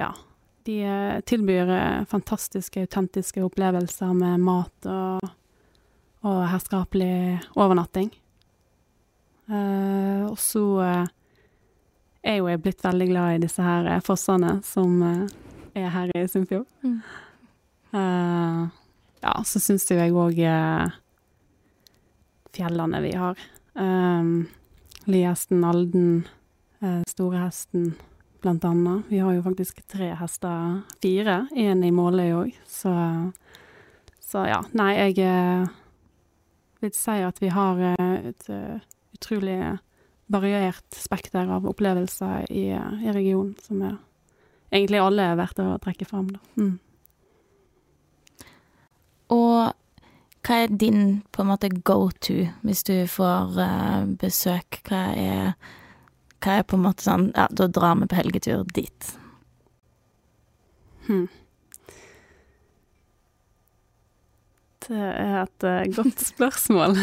ja. 0.00 0.14
De 0.64 0.76
eh, 0.84 1.18
tilbyr 1.28 1.68
eh, 1.74 2.04
fantastiske, 2.08 2.80
autentiske 2.86 3.42
opplevelser 3.44 4.14
med 4.16 4.40
mat 4.40 4.88
og, 4.88 5.26
og 6.24 6.38
herskapelig 6.48 7.42
overnatting. 7.60 8.08
Og 9.50 10.36
så 10.38 10.62
er 12.22 12.36
jo 12.38 12.46
jeg 12.46 12.60
blitt 12.62 12.84
veldig 12.84 13.08
glad 13.08 13.32
i 13.34 13.40
disse 13.42 13.64
her 13.64 13.88
fossene 14.06 14.52
som 14.62 15.00
er 15.02 15.88
her 15.90 16.12
i 16.14 16.22
Sunnfjord. 16.30 16.68
Mm. 16.86 17.00
Uh, 17.90 18.70
ja, 19.24 19.32
så 19.42 19.58
syns 19.58 19.88
jo 19.90 19.98
jeg 19.98 20.14
òg 20.14 20.38
fjellene 22.54 23.02
vi 23.02 23.10
har. 23.18 23.42
Um, 23.74 24.46
Lihesten, 25.04 25.64
Alden, 25.64 26.28
eh, 26.80 27.02
Storehesten, 27.08 27.94
blant 28.40 28.64
annet. 28.64 29.04
Vi 29.08 29.18
har 29.18 29.32
jo 29.32 29.42
faktisk 29.42 29.82
tre 29.88 30.12
hester, 30.14 30.82
fire, 31.02 31.46
én 31.56 31.84
i 31.84 31.92
Måløy 31.92 32.32
òg, 32.44 32.56
så 32.68 32.94
Så 34.30 34.44
ja, 34.46 34.60
nei, 34.78 34.92
jeg 34.94 35.26
eh, 35.26 35.66
vil 36.80 36.92
si 36.94 37.16
at 37.26 37.40
vi 37.42 37.48
har 37.50 37.80
eh, 37.98 38.28
et 38.30 38.44
utrolig 39.16 39.78
variert 40.30 40.94
spekter 40.94 41.50
av 41.50 41.66
opplevelser 41.66 42.46
i, 42.46 42.68
i 42.70 43.10
regionen, 43.10 43.56
som 43.58 43.82
er 43.82 43.96
egentlig 44.70 45.00
alle 45.02 45.26
er 45.32 45.40
verdt 45.40 45.58
å 45.58 45.80
trekke 45.82 46.06
fram, 46.06 46.30
da. 46.30 46.38
Mm. 46.62 46.78
Og 49.34 49.74
hva 50.46 50.62
er 50.64 50.72
din 50.72 51.20
på 51.32 51.42
en 51.42 51.50
måte 51.50 51.68
go 51.84 52.08
to 52.24 52.46
hvis 52.64 52.82
du 52.88 52.94
får 53.10 53.58
uh, 53.60 54.06
besøk? 54.20 54.80
Hva 54.88 55.02
er, 55.12 55.50
hva 56.40 56.60
er 56.60 56.64
på 56.64 56.78
en 56.78 56.86
måte 56.86 57.04
sånn 57.04 57.28
Ja, 57.36 57.48
da 57.52 57.68
drar 57.68 57.98
vi 58.00 58.08
på 58.08 58.16
helgetur 58.16 58.64
dit. 58.74 59.12
Hmm. 61.06 61.28
Det 64.86 64.96
er 64.96 65.36
et 65.42 65.66
uh, 65.68 65.82
godt 65.98 66.24
spørsmål. 66.32 66.96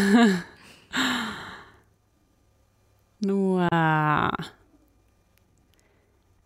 Nå 3.27 3.37
uh, 3.61 4.49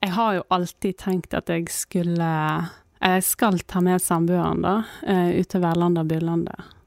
Jeg 0.01 0.13
har 0.17 0.35
jo 0.35 0.45
alltid 0.51 0.99
tenkt 0.99 1.33
at 1.37 1.49
jeg 1.51 1.67
skulle 1.71 2.29
Jeg 2.99 3.23
skal 3.23 3.63
ta 3.63 3.81
med 3.83 4.03
samboeren, 4.03 4.61
da, 4.65 4.75
uh, 5.07 5.31
ut 5.39 5.47
til 5.47 5.63
Værlandet 5.63 6.03
og 6.03 6.11
Bylandet. 6.11 6.77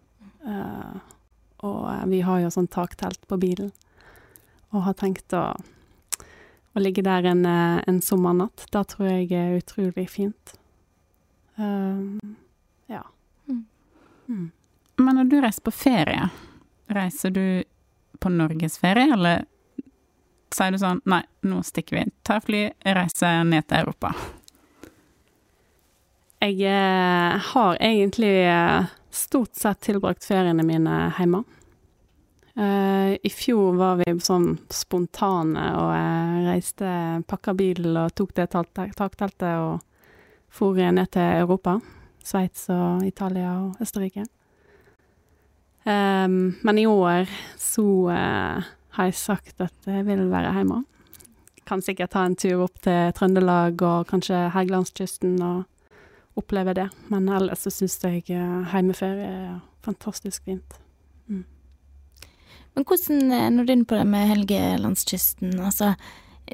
Eh, 0.47 0.97
og 1.65 1.93
eh, 1.93 2.07
vi 2.07 2.21
har 2.21 2.43
jo 2.43 2.51
sånn 2.53 2.69
taktelt 2.73 3.23
på 3.29 3.39
bilen, 3.41 3.73
og 4.75 4.85
har 4.89 4.97
tenkt 4.99 5.33
å, 5.37 5.47
å 6.75 6.83
ligge 6.83 7.05
der 7.07 7.31
en, 7.31 7.45
eh, 7.49 7.79
en 7.89 8.01
sommernatt. 8.05 8.67
Det 8.71 8.85
tror 8.93 9.11
jeg 9.11 9.31
er 9.33 9.59
utrolig 9.61 10.09
fint. 10.13 10.57
Um, 11.57 12.19
ja. 12.91 13.05
Mm. 13.47 14.51
Men 14.99 15.21
når 15.21 15.31
du 15.31 15.37
reiser 15.43 15.65
på 15.65 15.75
ferie, 15.75 16.29
reiser 16.91 17.31
du 17.35 17.47
på 18.21 18.31
norgesferie, 18.31 19.13
eller 19.15 19.45
sier 20.55 20.75
du 20.75 20.79
sånn 20.79 21.01
Nei, 21.11 21.23
nå 21.47 21.63
stikker 21.67 21.99
vi. 21.99 22.05
Tar 22.27 22.43
fly, 22.45 22.67
reiser 22.97 23.45
ned 23.47 23.67
til 23.69 23.85
Europa. 23.85 24.13
Jeg 26.45 27.41
har 27.41 27.79
egentlig 27.81 28.35
stort 29.15 29.55
sett 29.57 29.81
tilbrakt 29.87 30.25
feriene 30.25 30.65
mine 30.67 30.99
hjemme. 31.19 31.45
Uh, 32.55 33.17
I 33.19 33.31
fjor 33.35 33.75
var 33.75 33.99
vi 33.99 34.13
sånn 34.23 34.53
spontane 34.71 35.65
og 35.75 35.89
jeg 35.91 36.45
reiste, 36.47 36.91
pakka 37.27 37.55
bilen 37.59 37.97
og 37.99 38.15
tok 38.15 38.31
det 38.37 38.47
takteltet 38.55 39.49
og 39.59 39.83
for 40.55 40.79
ned 40.79 41.11
til 41.11 41.41
Europa. 41.43 41.81
Sveits 42.25 42.69
og 42.73 43.03
Italia 43.05 43.51
og 43.59 43.83
Østerrike. 43.83 44.25
Um, 45.85 46.55
men 46.63 46.79
i 46.81 46.87
år 46.89 47.29
så 47.61 47.85
uh, 48.09 48.65
har 48.97 49.11
jeg 49.11 49.19
sagt 49.19 49.61
at 49.61 49.91
jeg 49.91 50.07
vil 50.07 50.31
være 50.31 50.55
hjemme. 50.55 50.85
Kan 51.69 51.83
sikkert 51.83 52.15
ta 52.15 52.23
en 52.25 52.37
tur 52.39 52.65
opp 52.65 52.79
til 52.85 53.13
Trøndelag 53.17 53.83
og 53.83 54.07
kanskje 54.09 54.47
Helgelandskysten 54.55 55.37
og 55.43 55.65
oppleve 56.39 56.75
det. 56.77 56.89
Men 57.13 57.29
ellers 57.29 57.65
så 57.65 57.73
syns 57.73 57.99
jeg 58.03 58.25
eh, 58.33 58.63
heimeferie 58.73 59.29
er 59.29 59.61
fantastisk 59.85 60.45
fint. 60.49 60.81
Men 62.75 62.87
hvordan 62.89 63.33
er 63.33 63.51
nå 63.55 63.65
du 63.65 63.73
inne 63.73 63.87
på 63.87 63.99
det 63.99 64.07
med 64.11 64.29
Helgelandskysten? 64.33 65.55
Altså, 65.63 65.93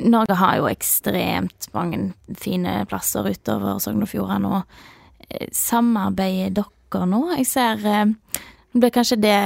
Norge 0.05 0.37
har 0.37 0.59
jo 0.59 0.69
ekstremt 0.69 1.71
mange 1.73 2.11
fine 2.39 2.83
plasser 2.91 3.25
utover 3.25 3.81
Sogn 3.81 4.05
og 4.05 4.11
Fjordane. 4.11 4.51
Og 4.61 5.31
eh, 5.31 5.49
samarbeider 5.57 6.69
dere 6.93 7.07
nå? 7.09 7.23
Jeg 7.39 7.49
ser 7.49 7.81
Det 7.81 8.81
blir 8.83 8.93
kanskje 8.95 9.17
det 9.23 9.39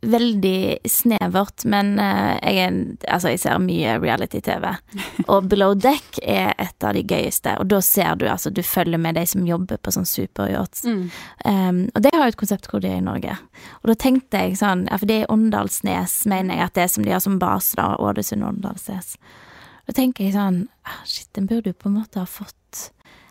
veldig 0.00 0.78
snevert, 0.88 1.64
men 1.68 1.98
eh, 2.00 2.36
jeg, 2.40 2.58
er, 2.64 2.76
altså, 3.12 3.32
jeg 3.34 3.40
ser 3.42 3.58
mye 3.62 3.96
reality-TV. 4.00 4.66
Og 5.32 5.48
Below 5.50 5.74
Deck 5.76 6.20
er 6.22 6.54
et 6.56 6.86
av 6.86 6.96
de 6.96 7.02
gøyeste, 7.04 7.52
og 7.60 7.68
da 7.70 7.80
ser 7.84 8.16
du 8.20 8.26
altså 8.30 8.50
Du 8.54 8.62
følger 8.64 9.00
med 9.00 9.18
de 9.18 9.26
som 9.28 9.44
jobber 9.46 9.80
på 9.80 9.92
sånn 9.94 10.08
superyachts. 10.08 10.86
Um, 10.88 11.82
og 11.94 12.02
det 12.04 12.14
har 12.14 12.26
jo 12.26 12.34
et 12.34 12.40
konsept 12.40 12.70
hvor 12.70 12.82
de 12.82 12.90
er 12.90 13.00
i 13.00 13.04
Norge. 13.04 13.36
Og 13.82 13.92
da 13.92 13.96
tenkte 14.00 14.44
jeg 14.44 14.58
sånn, 14.60 14.86
ja, 14.88 14.98
for 15.00 15.10
det 15.10 15.20
er 15.20 15.32
Åndalsnes, 15.32 16.16
mener 16.30 16.56
jeg 16.56 16.70
at 16.70 16.78
det 16.78 16.86
er 16.86 16.94
som 16.94 17.06
de 17.06 17.14
har 17.14 17.22
som 17.24 17.38
base, 17.42 17.76
da, 17.78 17.92
Ålesund-Åndalsnes. 18.00 19.14
Da 19.88 19.96
tenker 19.96 20.26
jeg 20.26 20.36
sånn, 20.36 20.64
ah, 20.88 21.02
shit, 21.08 21.28
den 21.36 21.48
burde 21.50 21.72
jo 21.72 21.76
på 21.76 21.90
en 21.90 22.00
måte 22.00 22.22
ha 22.22 22.28
fått 22.28 22.56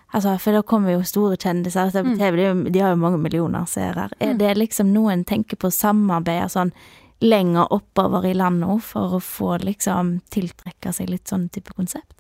Altså, 0.10 0.38
for 0.42 0.58
da 0.58 0.64
kommer 0.66 0.96
jo 0.96 1.04
store 1.06 1.38
kjendiser, 1.38 1.84
Altså, 1.86 2.02
på 2.04 2.16
TV, 2.18 2.38
de, 2.40 2.72
de 2.74 2.82
har 2.82 2.96
jo 2.96 3.02
mange 3.02 3.20
millioner 3.22 3.68
seere. 3.70 4.08
Er 4.18 4.34
det 4.40 4.56
liksom 4.58 4.90
noen 4.94 5.22
tenker 5.28 5.60
på 5.60 5.70
å 5.70 5.76
samarbeide 5.76 6.50
sånn 6.50 6.74
lenger 7.22 7.74
oppover 7.76 8.26
i 8.26 8.34
landet 8.34 8.86
for 8.88 9.18
å 9.18 9.20
få 9.22 9.58
liksom 9.62 10.20
tiltrekke 10.32 10.94
seg 10.96 11.12
litt 11.12 11.30
sånn 11.30 11.50
type 11.54 11.76
konsept? 11.76 12.16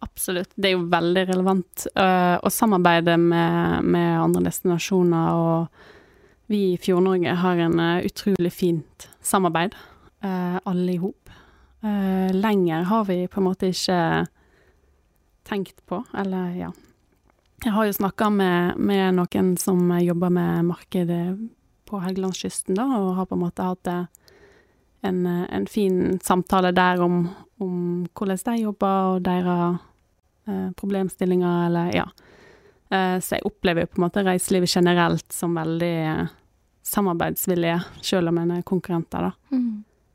Absolutt. 0.00 0.50
Det 0.56 0.70
er 0.70 0.78
jo 0.78 0.88
veldig 0.90 1.26
relevant 1.28 1.86
uh, 1.92 2.40
å 2.40 2.50
samarbeide 2.52 3.18
med, 3.20 3.84
med 3.84 4.16
andre 4.16 4.46
destinasjoner, 4.48 5.36
og 5.36 6.50
vi 6.50 6.72
i 6.72 6.78
Fjord-Norge 6.80 7.36
har 7.42 7.60
en 7.66 7.76
uh, 7.78 8.06
utrolig 8.08 8.52
fint 8.56 9.10
samarbeid, 9.20 9.76
uh, 10.24 10.56
alle 10.64 10.96
i 10.96 11.00
hop. 11.00 11.16
Lenger 11.80 12.82
har 12.90 13.06
vi 13.08 13.22
på 13.32 13.40
en 13.40 13.44
måte 13.46 13.70
ikke 13.72 13.96
tenkt 15.46 15.86
på, 15.86 16.02
eller 16.14 16.54
ja. 16.56 16.72
Jeg 17.64 17.72
har 17.72 17.86
jo 17.86 17.92
snakka 17.92 18.30
med, 18.32 18.78
med 18.80 19.18
noen 19.18 19.52
som 19.60 19.82
jobber 20.00 20.32
med 20.32 20.64
markedet 20.70 21.24
på 21.90 22.00
Helgelandskysten, 22.00 22.78
da, 22.78 22.86
og 22.96 23.14
har 23.18 23.28
på 23.28 23.36
en 23.36 23.42
måte 23.42 23.66
hatt 23.66 23.90
eh, 23.90 24.06
en, 25.04 25.20
eh, 25.26 25.44
en 25.50 25.66
fin 25.68 26.18
samtale 26.24 26.72
der 26.72 27.02
om, 27.04 27.24
om 27.60 27.76
hvordan 28.16 28.40
de 28.46 28.56
jobber, 28.62 29.14
og 29.14 29.22
deres 29.26 29.80
eh, 30.48 30.68
problemstillinger, 30.80 31.66
eller 31.66 31.92
ja. 31.96 32.06
Eh, 32.90 33.18
så 33.20 33.36
jeg 33.36 33.46
opplever 33.50 33.84
jo 33.84 33.92
på 33.92 34.00
en 34.00 34.06
måte 34.06 34.24
reiselivet 34.26 34.72
generelt 34.72 35.28
som 35.34 35.58
veldig 35.58 35.94
eh, 36.14 36.32
samarbeidsvillige, 36.90 37.78
selv 38.02 38.32
om 38.32 38.40
en 38.40 38.56
er 38.56 38.66
konkurrenter, 38.66 39.30
da. 39.30 39.60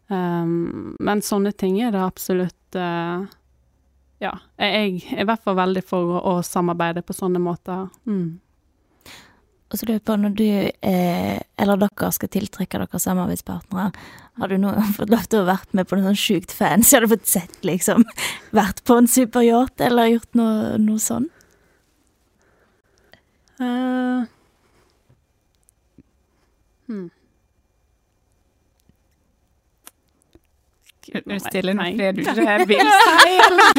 Um, 0.06 0.94
men 1.02 1.24
sånne 1.26 1.50
ting 1.58 1.80
er 1.82 1.90
det 1.96 2.02
absolutt 2.04 2.78
eh, 2.78 3.24
Ja, 4.24 4.32
jeg 4.62 5.02
er 5.12 5.22
i 5.22 5.28
hvert 5.28 5.44
fall 5.44 5.58
veldig 5.60 5.84
for 5.86 6.16
å, 6.16 6.20
å 6.38 6.44
samarbeide 6.46 7.04
på 7.04 7.16
sånne 7.16 7.42
måter. 7.44 7.90
Mm. 8.08 8.38
Og 9.66 9.80
så 9.80 9.88
lurer 9.88 9.98
jeg 9.98 10.06
på, 10.08 10.16
når 10.22 10.36
du, 10.38 10.46
eh, 10.88 11.40
eller 11.60 11.80
dere 11.82 12.12
skal 12.16 12.30
tiltrekke 12.32 12.80
dere 12.80 13.02
samarbeidspartnere, 13.02 13.90
har 14.40 14.52
du 14.52 14.58
noen 14.62 14.94
fått 14.98 15.12
lov 15.12 15.26
til 15.28 15.42
å 15.42 15.50
vært 15.50 15.74
med 15.76 15.90
på 15.90 15.98
noe 15.98 16.08
sånn 16.12 16.22
sjukt 16.22 16.54
fancy? 16.56 16.96
Har 16.96 17.04
du 17.04 17.12
fått 17.12 17.28
sett, 17.28 17.58
liksom, 17.68 18.06
vært 18.60 18.84
på 18.88 19.00
en 19.02 19.10
superyacht, 19.12 19.82
eller 19.84 20.14
gjort 20.14 20.40
noe, 20.40 20.78
noe 20.80 21.02
sånn? 21.02 21.28
Uh, 23.56 24.28
hmm. 26.88 27.10
Er 31.05 31.05
du 31.05 31.05
stille 31.48 31.72
en 31.74 31.82
fordi 31.84 32.12
du 32.12 32.22
ikke 32.22 32.66
vil 32.70 32.92
si, 32.92 33.34
eller? 33.48 33.70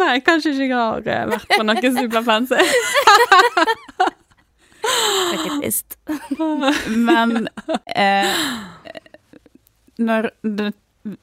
Nei, 0.00 0.14
kanskje 0.26 0.54
ikke 0.54 0.68
jeg 0.68 0.76
har 0.76 1.08
eh, 1.16 1.26
vært 1.32 1.48
på 1.54 1.62
noe 1.68 1.94
superfancy. 1.98 2.62
Er 4.84 5.44
trist. 5.44 5.98
Men 7.08 7.48
eh, 7.96 8.32
når 9.96 10.30
det, 10.42 10.72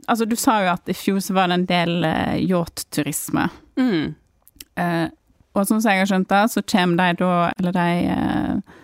Altså, 0.07 0.25
du 0.29 0.35
sa 0.37 0.59
jo 0.61 0.69
at 0.75 0.89
i 0.89 0.93
fjor 0.93 1.17
så 1.25 1.33
var 1.33 1.47
det 1.49 1.55
en 1.57 1.63
del 1.65 2.03
eh, 2.05 2.35
yachtturisme. 2.45 3.47
Mm. 3.81 4.13
Eh, 4.77 5.07
og 5.51 5.65
sånn 5.65 5.81
som 5.81 5.89
jeg 5.89 6.03
har 6.03 6.09
skjønt 6.11 6.29
det, 6.29 6.41
så 6.53 6.61
kommer 6.69 7.01
de 7.01 7.23
da, 7.23 7.31
eller 7.57 7.73
de 7.75 7.87
eh, 8.13 8.77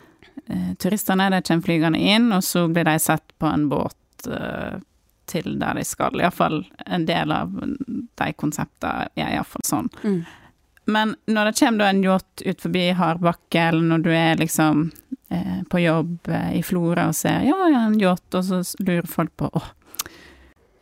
eh, 0.49 0.71
turistene, 0.81 1.29
de 1.35 1.43
kommer 1.45 1.67
flygende 1.67 2.01
inn, 2.01 2.31
og 2.33 2.41
så 2.43 2.65
blir 2.67 2.89
de 2.89 2.97
sett 2.99 3.23
på 3.37 3.45
en 3.45 3.67
båt 3.69 3.95
eh, 4.25 4.79
til 5.27 5.59
der 5.59 5.77
de 5.77 5.85
skal. 5.85 6.19
Iallfall 6.21 6.61
en 6.85 7.05
del 7.05 7.31
av 7.35 7.53
de 7.57 8.27
konseptene 8.39 9.09
er 9.15 9.35
iallfall 9.35 9.65
sånn. 9.67 9.89
Mm. 10.03 10.21
Men 10.87 11.15
når 11.27 11.49
det 11.49 11.59
kommer 11.59 11.89
en 11.89 12.03
yacht 12.03 12.41
ut 12.45 12.61
forbi 12.63 12.85
hardbakke, 12.95 13.59
eller 13.59 13.89
når 13.89 14.05
du 14.05 14.13
er 14.15 14.39
liksom 14.39 14.85
eh, 15.29 15.57
på 15.69 15.81
jobb 15.83 16.29
eh, 16.31 16.53
i 16.59 16.63
Florø 16.63 17.09
og 17.09 17.17
ser 17.17 17.43
ja, 17.43 17.57
ja, 17.73 17.81
en 17.89 17.99
yacht, 17.99 18.29
og 18.31 18.45
så 18.47 18.61
lurer 18.79 19.09
folk 19.11 19.33
på 19.35 19.49
åh, 19.51 19.67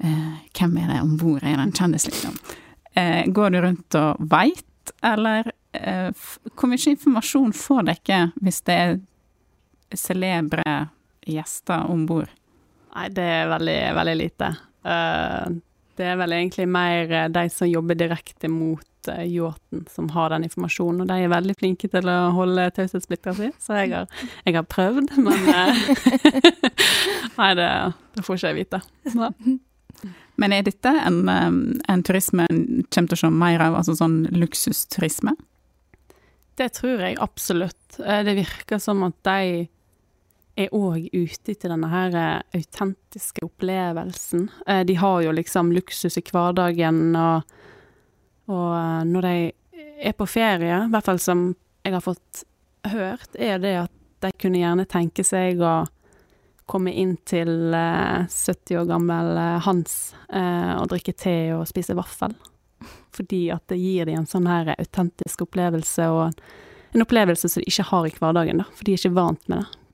eh, 0.06 0.36
hvem 0.60 0.78
er 0.78 0.94
det 0.94 1.02
om 1.02 1.18
bord 1.18 1.42
i 1.42 1.56
den 1.58 1.74
kjendis, 1.74 2.06
liksom? 2.12 2.38
Eh, 2.94 3.26
går 3.34 3.50
du 3.50 3.62
rundt 3.66 3.98
og 3.98 4.22
veit, 4.30 4.94
eller 5.02 5.50
eh, 5.74 6.14
hvor 6.54 6.70
mye 6.70 6.94
informasjon 6.94 7.58
får 7.58 7.90
dere 7.90 8.22
hvis 8.46 8.62
det 8.70 8.80
er 8.84 8.96
celebre 9.98 10.78
gjester 11.26 11.90
om 11.90 12.06
bord? 12.06 12.30
Nei, 12.96 13.10
det 13.12 13.24
er 13.28 13.50
veldig, 13.52 13.80
veldig 13.98 14.16
lite. 14.16 14.52
Uh, 14.88 15.56
det 15.96 16.10
er 16.12 16.20
vel 16.20 16.36
egentlig 16.36 16.66
mer 16.68 17.12
eh, 17.12 17.30
de 17.32 17.46
som 17.52 17.68
jobber 17.70 17.96
direkte 17.96 18.50
mot 18.52 19.08
uh, 19.08 19.22
yachten, 19.24 19.86
som 19.92 20.10
har 20.12 20.32
den 20.34 20.44
informasjonen. 20.48 21.04
Og 21.04 21.08
de 21.08 21.18
er 21.24 21.32
veldig 21.32 21.56
flinke 21.60 21.90
til 21.92 22.10
å 22.12 22.18
holde 22.36 22.68
taushetsplikta 22.76 23.36
si, 23.38 23.52
så 23.64 23.80
jeg 23.82 23.94
har, 23.94 24.10
jeg 24.44 24.58
har 24.58 24.68
prøvd, 24.68 25.16
men 25.24 25.40
Nei, 27.40 27.52
det, 27.60 27.70
det 28.16 28.26
får 28.28 28.40
ikke 28.40 28.52
jeg 28.52 28.60
vite. 28.60 28.82
Så. 29.12 29.32
Men 30.36 30.56
er 30.56 30.68
dette 30.68 30.92
en, 31.08 31.22
en 31.32 32.04
turisme 32.04 32.48
en 32.52 32.64
kommer 32.92 33.12
til 33.12 33.16
å 33.16 33.22
se 33.24 33.32
mer 33.32 33.64
av, 33.64 33.80
altså 33.80 33.96
sånn 33.96 34.26
luksusturisme? 34.36 35.36
Det 36.60 36.72
tror 36.76 37.04
jeg 37.04 37.20
absolutt. 37.24 37.98
Det 38.00 38.36
virker 38.36 38.80
som 38.84 39.04
at 39.08 39.16
de 39.28 39.66
er 40.56 40.72
òg 40.76 41.10
ute 41.12 41.52
etter 41.52 41.72
denne 41.72 41.90
her 41.92 42.16
eh, 42.16 42.60
autentiske 42.60 43.44
opplevelsen. 43.46 44.48
Eh, 44.68 44.84
De 44.88 44.96
har 44.96 45.22
jo 45.26 45.34
liksom 45.36 45.74
luksus 45.76 46.18
i 46.18 46.24
hverdagen, 46.24 47.16
og, 47.20 47.44
og 48.48 48.70
eh, 48.78 49.04
når 49.10 49.28
de 49.28 49.36
er 50.06 50.16
på 50.18 50.28
ferie, 50.30 50.80
i 50.86 50.92
hvert 50.94 51.08
fall 51.08 51.20
som 51.20 51.50
jeg 51.86 51.94
har 51.96 52.04
fått 52.04 52.44
hørt, 52.88 53.36
er 53.36 53.60
det 53.60 53.76
at 53.84 53.94
de 54.24 54.32
kunne 54.42 54.62
gjerne 54.62 54.88
tenke 54.90 55.26
seg 55.28 55.60
å 55.62 55.76
komme 56.66 56.94
inn 56.98 57.16
til 57.28 57.74
eh, 57.76 58.26
70 58.32 58.80
år 58.82 58.90
gammel 58.90 59.36
Hans 59.68 60.14
og 60.36 60.88
drikke 60.90 61.14
te 61.16 61.36
og 61.54 61.68
spise 61.70 61.94
vaffel. 61.96 62.34
Fordi 63.16 63.46
at 63.54 63.64
det 63.72 63.78
gir 63.80 64.08
dem 64.10 64.24
en 64.24 64.28
sånn 64.30 64.48
her 64.50 64.74
autentisk 64.76 65.46
opplevelse, 65.46 66.08
og 66.12 66.96
en 66.96 67.04
opplevelse 67.06 67.48
som 67.48 67.62
de 67.64 67.70
ikke 67.70 67.86
har 67.92 68.08
i 68.08 68.14
hverdagen, 68.18 68.60
da, 68.64 68.66
for 68.72 68.88
de 68.88 68.96
er 68.96 69.00
ikke 69.00 69.16
vant 69.16 69.52
med 69.52 69.62
det. 69.62 69.85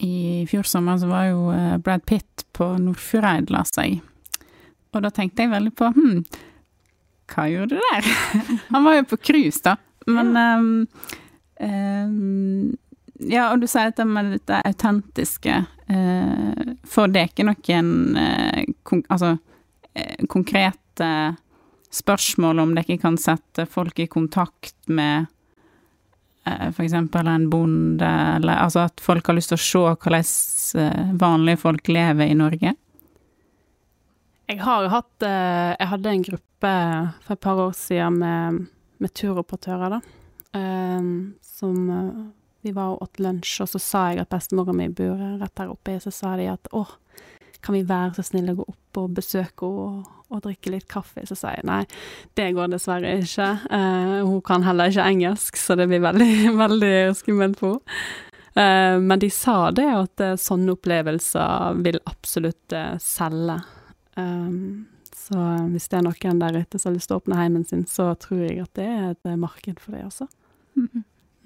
I 0.00 0.46
fjor 0.48 0.62
sommer 0.62 0.98
så 0.98 1.08
var 1.10 1.26
jo 1.28 1.50
eh, 1.52 1.76
Brad 1.78 2.06
Pitt 2.08 2.46
på 2.56 2.66
Nordfjordeid 2.80 3.50
la 3.52 3.64
seg. 3.68 3.98
Og 4.90 5.02
da 5.04 5.10
tenkte 5.14 5.44
jeg 5.44 5.52
veldig 5.52 5.72
på 5.76 5.90
hm, 5.94 6.22
hva 7.30 7.46
gjorde 7.50 7.76
du 7.76 7.82
der? 7.84 8.08
Han 8.72 8.86
var 8.86 8.96
jo 8.96 9.08
på 9.12 9.18
cruise, 9.28 9.60
da. 9.64 9.76
Men 10.10 10.32
um, 10.36 10.70
um, 11.60 12.70
Ja, 13.20 13.50
og 13.52 13.60
du 13.60 13.68
sier 13.68 13.90
dette 13.90 14.06
med 14.08 14.32
dette 14.38 14.62
autentiske. 14.64 15.58
Uh, 15.90 16.74
for 16.88 17.12
det 17.12 17.28
ikke 17.30 17.46
noen 17.50 17.92
uh, 18.16 18.64
kon 18.86 19.04
altså, 19.12 19.34
uh, 19.36 20.26
konkrete 20.32 21.10
spørsmål 21.90 22.62
om 22.64 22.72
dere 22.78 22.96
kan 23.02 23.18
sette 23.20 23.66
folk 23.68 23.98
i 24.00 24.08
kontakt 24.10 24.76
med 24.88 25.28
eh, 26.50 26.80
eksempel 26.84 27.28
en 27.28 27.48
bonde, 27.50 28.10
eller 28.36 28.62
altså 28.64 28.86
at 28.88 29.00
folk 29.02 29.26
har 29.26 29.36
lyst 29.36 29.52
til 29.52 29.58
å 29.58 29.64
se 29.64 29.82
hvordan 29.94 30.84
eh, 30.84 31.12
vanlige 31.20 31.62
folk 31.62 31.90
lever 31.90 32.30
i 32.30 32.38
Norge? 32.38 32.74
Jeg 34.50 34.58
har 34.64 34.88
hatt 34.90 35.26
eh, 35.26 35.70
Jeg 35.78 35.90
hadde 35.92 36.12
en 36.14 36.26
gruppe 36.26 36.74
for 37.24 37.34
et 37.36 37.40
par 37.40 37.62
år 37.62 37.72
siden 37.76 38.18
med, 38.20 38.60
med 39.00 39.14
turoperatører, 39.16 39.94
da. 39.94 40.00
som 41.40 41.76
Vi 42.60 42.72
var 42.76 42.90
og 42.92 43.06
åt 43.06 43.20
lunsj, 43.24 43.62
og 43.64 43.70
så 43.72 43.80
sa 43.80 44.02
jeg 44.10 44.20
at 44.20 44.28
bestemora 44.28 44.74
mi 44.76 44.90
bor 44.92 45.16
rett 45.40 45.62
her 45.62 45.70
oppe. 45.72 45.94
Så 46.04 46.12
sa 46.12 46.34
de 46.36 46.50
at 46.52 46.68
å, 46.76 46.82
kan 47.64 47.78
vi 47.78 47.80
være 47.88 48.18
så 48.18 48.26
snille 48.28 48.52
å 48.52 48.60
gå 48.60 48.66
opp 48.68 49.00
og 49.00 49.14
besøke 49.16 49.70
henne 49.70 50.19
og, 50.30 50.42
drikke 50.44 50.72
litt 50.74 50.88
kaffe? 50.90 51.24
Så 51.28 51.36
sier 51.38 51.58
jeg 51.58 51.68
nei, 51.68 51.82
det 52.38 52.50
går 52.56 52.72
dessverre 52.72 53.16
ikke. 53.20 53.50
Uh, 53.70 54.20
hun 54.28 54.40
kan 54.46 54.64
heller 54.66 54.92
ikke 54.92 55.08
engelsk, 55.12 55.60
så 55.60 55.76
det 55.78 55.88
blir 55.90 56.02
veldig, 56.04 56.32
veldig 56.64 56.96
skummelt 57.18 57.60
for 57.60 57.80
henne. 57.80 58.26
Uh, 58.50 58.96
men 58.98 59.20
de 59.22 59.28
sa 59.30 59.70
det 59.70 59.86
at 59.86 60.22
uh, 60.26 60.32
sånne 60.34 60.72
opplevelser 60.74 61.76
vil 61.86 62.00
absolutt 62.10 62.74
selge. 62.98 63.60
Um, 64.18 64.88
så 65.14 65.38
hvis 65.70 65.86
det 65.92 66.00
er 66.00 66.08
noen 66.08 66.40
der 66.42 66.58
ute 66.64 66.80
som 66.80 66.90
har 66.90 66.96
lyst 66.96 67.12
til 67.12 67.18
å 67.18 67.20
åpne 67.20 67.38
heimen 67.38 67.68
sin, 67.68 67.84
så 67.86 68.08
tror 68.18 68.42
jeg 68.42 68.64
at 68.64 68.72
det 68.74 68.88
er 68.90 69.12
et 69.12 69.30
marked 69.38 69.78
for 69.78 69.94
det, 69.94 70.02
også. 70.08 70.26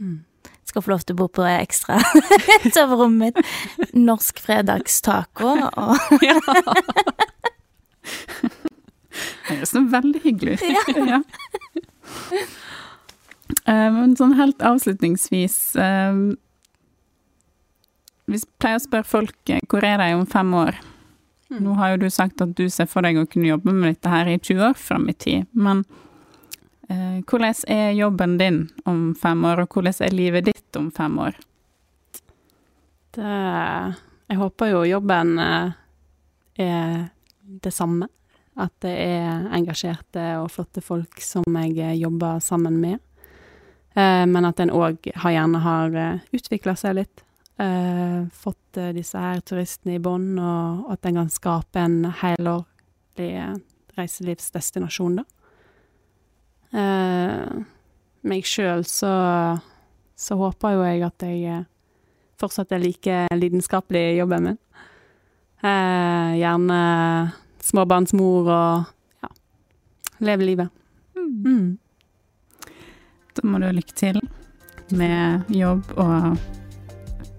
Mm. 0.01 0.24
Skal 0.64 0.82
få 0.82 0.95
lov 0.95 1.05
til 1.05 1.16
å 1.16 1.22
bo 1.22 1.28
på 1.28 1.45
ekstra 1.47 1.99
soverommet 2.74 3.37
mitt. 3.37 3.95
Norsk 3.95 4.41
fredagstaco 4.43 5.55
og 5.68 5.97
høres 9.49 9.75
veldig 9.75 10.23
hyggelig 10.25 10.57
ut. 10.59 10.65
Ja. 10.69 10.83
ja. 11.11 11.21
Men 13.67 14.17
sånn 14.17 14.35
helt 14.39 14.63
avslutningsvis 14.65 15.57
eh, 15.81 16.17
Vi 18.29 18.41
pleier 18.61 18.81
å 18.81 18.85
spørre 18.85 19.09
folk 19.09 19.53
eh, 19.53 19.63
hvor 19.69 19.85
er 19.85 20.01
de 20.01 20.11
om 20.17 20.27
fem 20.29 20.53
år. 20.57 20.81
Nå 21.61 21.75
har 21.79 21.93
jo 21.93 22.05
du 22.05 22.09
sagt 22.11 22.41
at 22.43 22.55
du 22.57 22.67
ser 22.73 22.89
for 22.91 23.05
deg 23.05 23.19
å 23.21 23.27
kunne 23.31 23.51
jobbe 23.51 23.73
med 23.73 23.93
dette 23.93 24.11
her 24.11 24.31
i 24.31 24.39
20 24.39 24.65
år 24.71 24.79
fram 24.81 25.07
i 25.11 25.15
tid, 25.15 25.47
men 25.53 25.85
eh, 26.89 27.21
hvordan 27.21 27.61
er 27.71 27.93
jobben 27.99 28.39
din 28.41 28.63
om 28.89 29.13
fem 29.19 29.45
år, 29.45 29.65
og 29.65 29.77
hvordan 29.77 30.01
er 30.07 30.17
livet 30.17 30.49
ditt 30.49 30.81
om 30.81 30.91
fem 30.95 31.19
år? 31.21 31.37
Det, 33.15 33.35
jeg 34.33 34.41
håper 34.41 34.73
jo 34.73 34.83
jobben 34.89 35.39
eh, 35.39 35.75
er 36.65 37.07
det 37.65 37.75
samme. 37.75 38.09
At 38.61 38.73
det 38.85 38.95
er 38.95 39.49
engasjerte 39.57 40.25
og 40.39 40.53
flotte 40.55 40.83
folk 40.85 41.21
som 41.25 41.43
jeg 41.59 41.79
eh, 41.83 41.97
jobber 41.99 42.39
sammen 42.45 42.79
med. 42.83 43.01
Eh, 43.99 44.25
men 44.31 44.47
at 44.47 44.63
en 44.63 44.73
òg 44.75 45.09
gjerne 45.11 45.63
har 45.65 45.95
uh, 45.99 46.23
utvikla 46.35 46.77
seg 46.79 47.01
litt. 47.01 47.25
Eh, 47.57 48.27
fått 48.35 48.77
eh, 48.77 48.91
disse 48.95 49.19
her 49.19 49.39
turistene 49.47 49.95
i 49.95 50.03
bånd, 50.03 50.41
og 50.43 50.89
at 50.91 51.07
en 51.07 51.21
kan 51.21 51.31
skape 51.31 51.79
en 51.79 52.01
helårlig 52.23 53.29
eh, 53.31 53.53
reiselivsdestinasjon, 53.95 55.21
da. 55.21 55.25
Eh, 56.75 57.63
meg 58.27 58.49
sjøl 58.49 58.83
så, 58.91 59.13
så 60.19 60.39
håper 60.41 60.75
jo 60.75 60.83
jeg 60.83 61.05
at 61.07 61.27
jeg 61.29 61.45
eh, 61.61 61.63
fortsatt 62.43 62.75
er 62.75 62.83
like 62.83 63.21
lidenskapelig 63.39 64.03
i 64.09 64.19
jobben 64.19 64.51
min. 64.51 64.61
Eh, 65.63 66.35
gjerne 66.41 66.81
småbarnsmor 67.65 68.51
og 68.51 69.25
ja, 69.25 69.31
leve 70.31 70.51
livet. 70.51 70.69
Mm. 71.17 71.79
Da 73.35 73.47
må 73.49 73.59
du 73.59 73.67
ha 73.69 73.75
lykke 73.75 73.97
til 73.99 74.21
med 74.95 75.49
jobb 75.49 75.89
og 75.97 76.37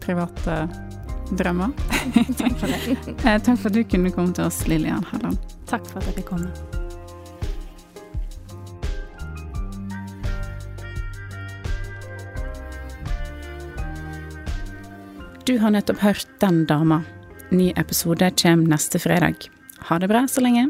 private 0.04 0.66
drømmer. 1.32 1.72
Takk 2.40 2.58
for 2.60 2.68
det. 2.68 2.98
Eh, 3.26 3.42
Takk 3.42 3.58
for 3.58 3.70
at 3.70 3.78
du 3.78 3.84
kunne 3.90 4.12
komme 4.14 4.34
til 4.36 4.46
oss, 4.46 4.66
Lillian 4.70 5.06
Halland. 5.12 5.38
Takk 5.70 5.86
for 5.90 6.02
at 6.02 6.10
jeg 6.12 6.20
fikk 6.22 6.34
komme. 6.34 6.52
Du 15.46 15.58
har 15.62 15.70
nettopp 15.70 16.00
hørt 16.02 16.28
Den 16.42 16.64
dama. 16.66 17.04
Ny 17.54 17.70
episode 17.78 18.32
kommer 18.42 18.74
neste 18.74 19.00
fredag. 19.00 19.46
Ha 19.86 20.00
det 20.00 20.08
bra 20.08 20.28
så 20.28 20.42
lenge. 20.42 20.70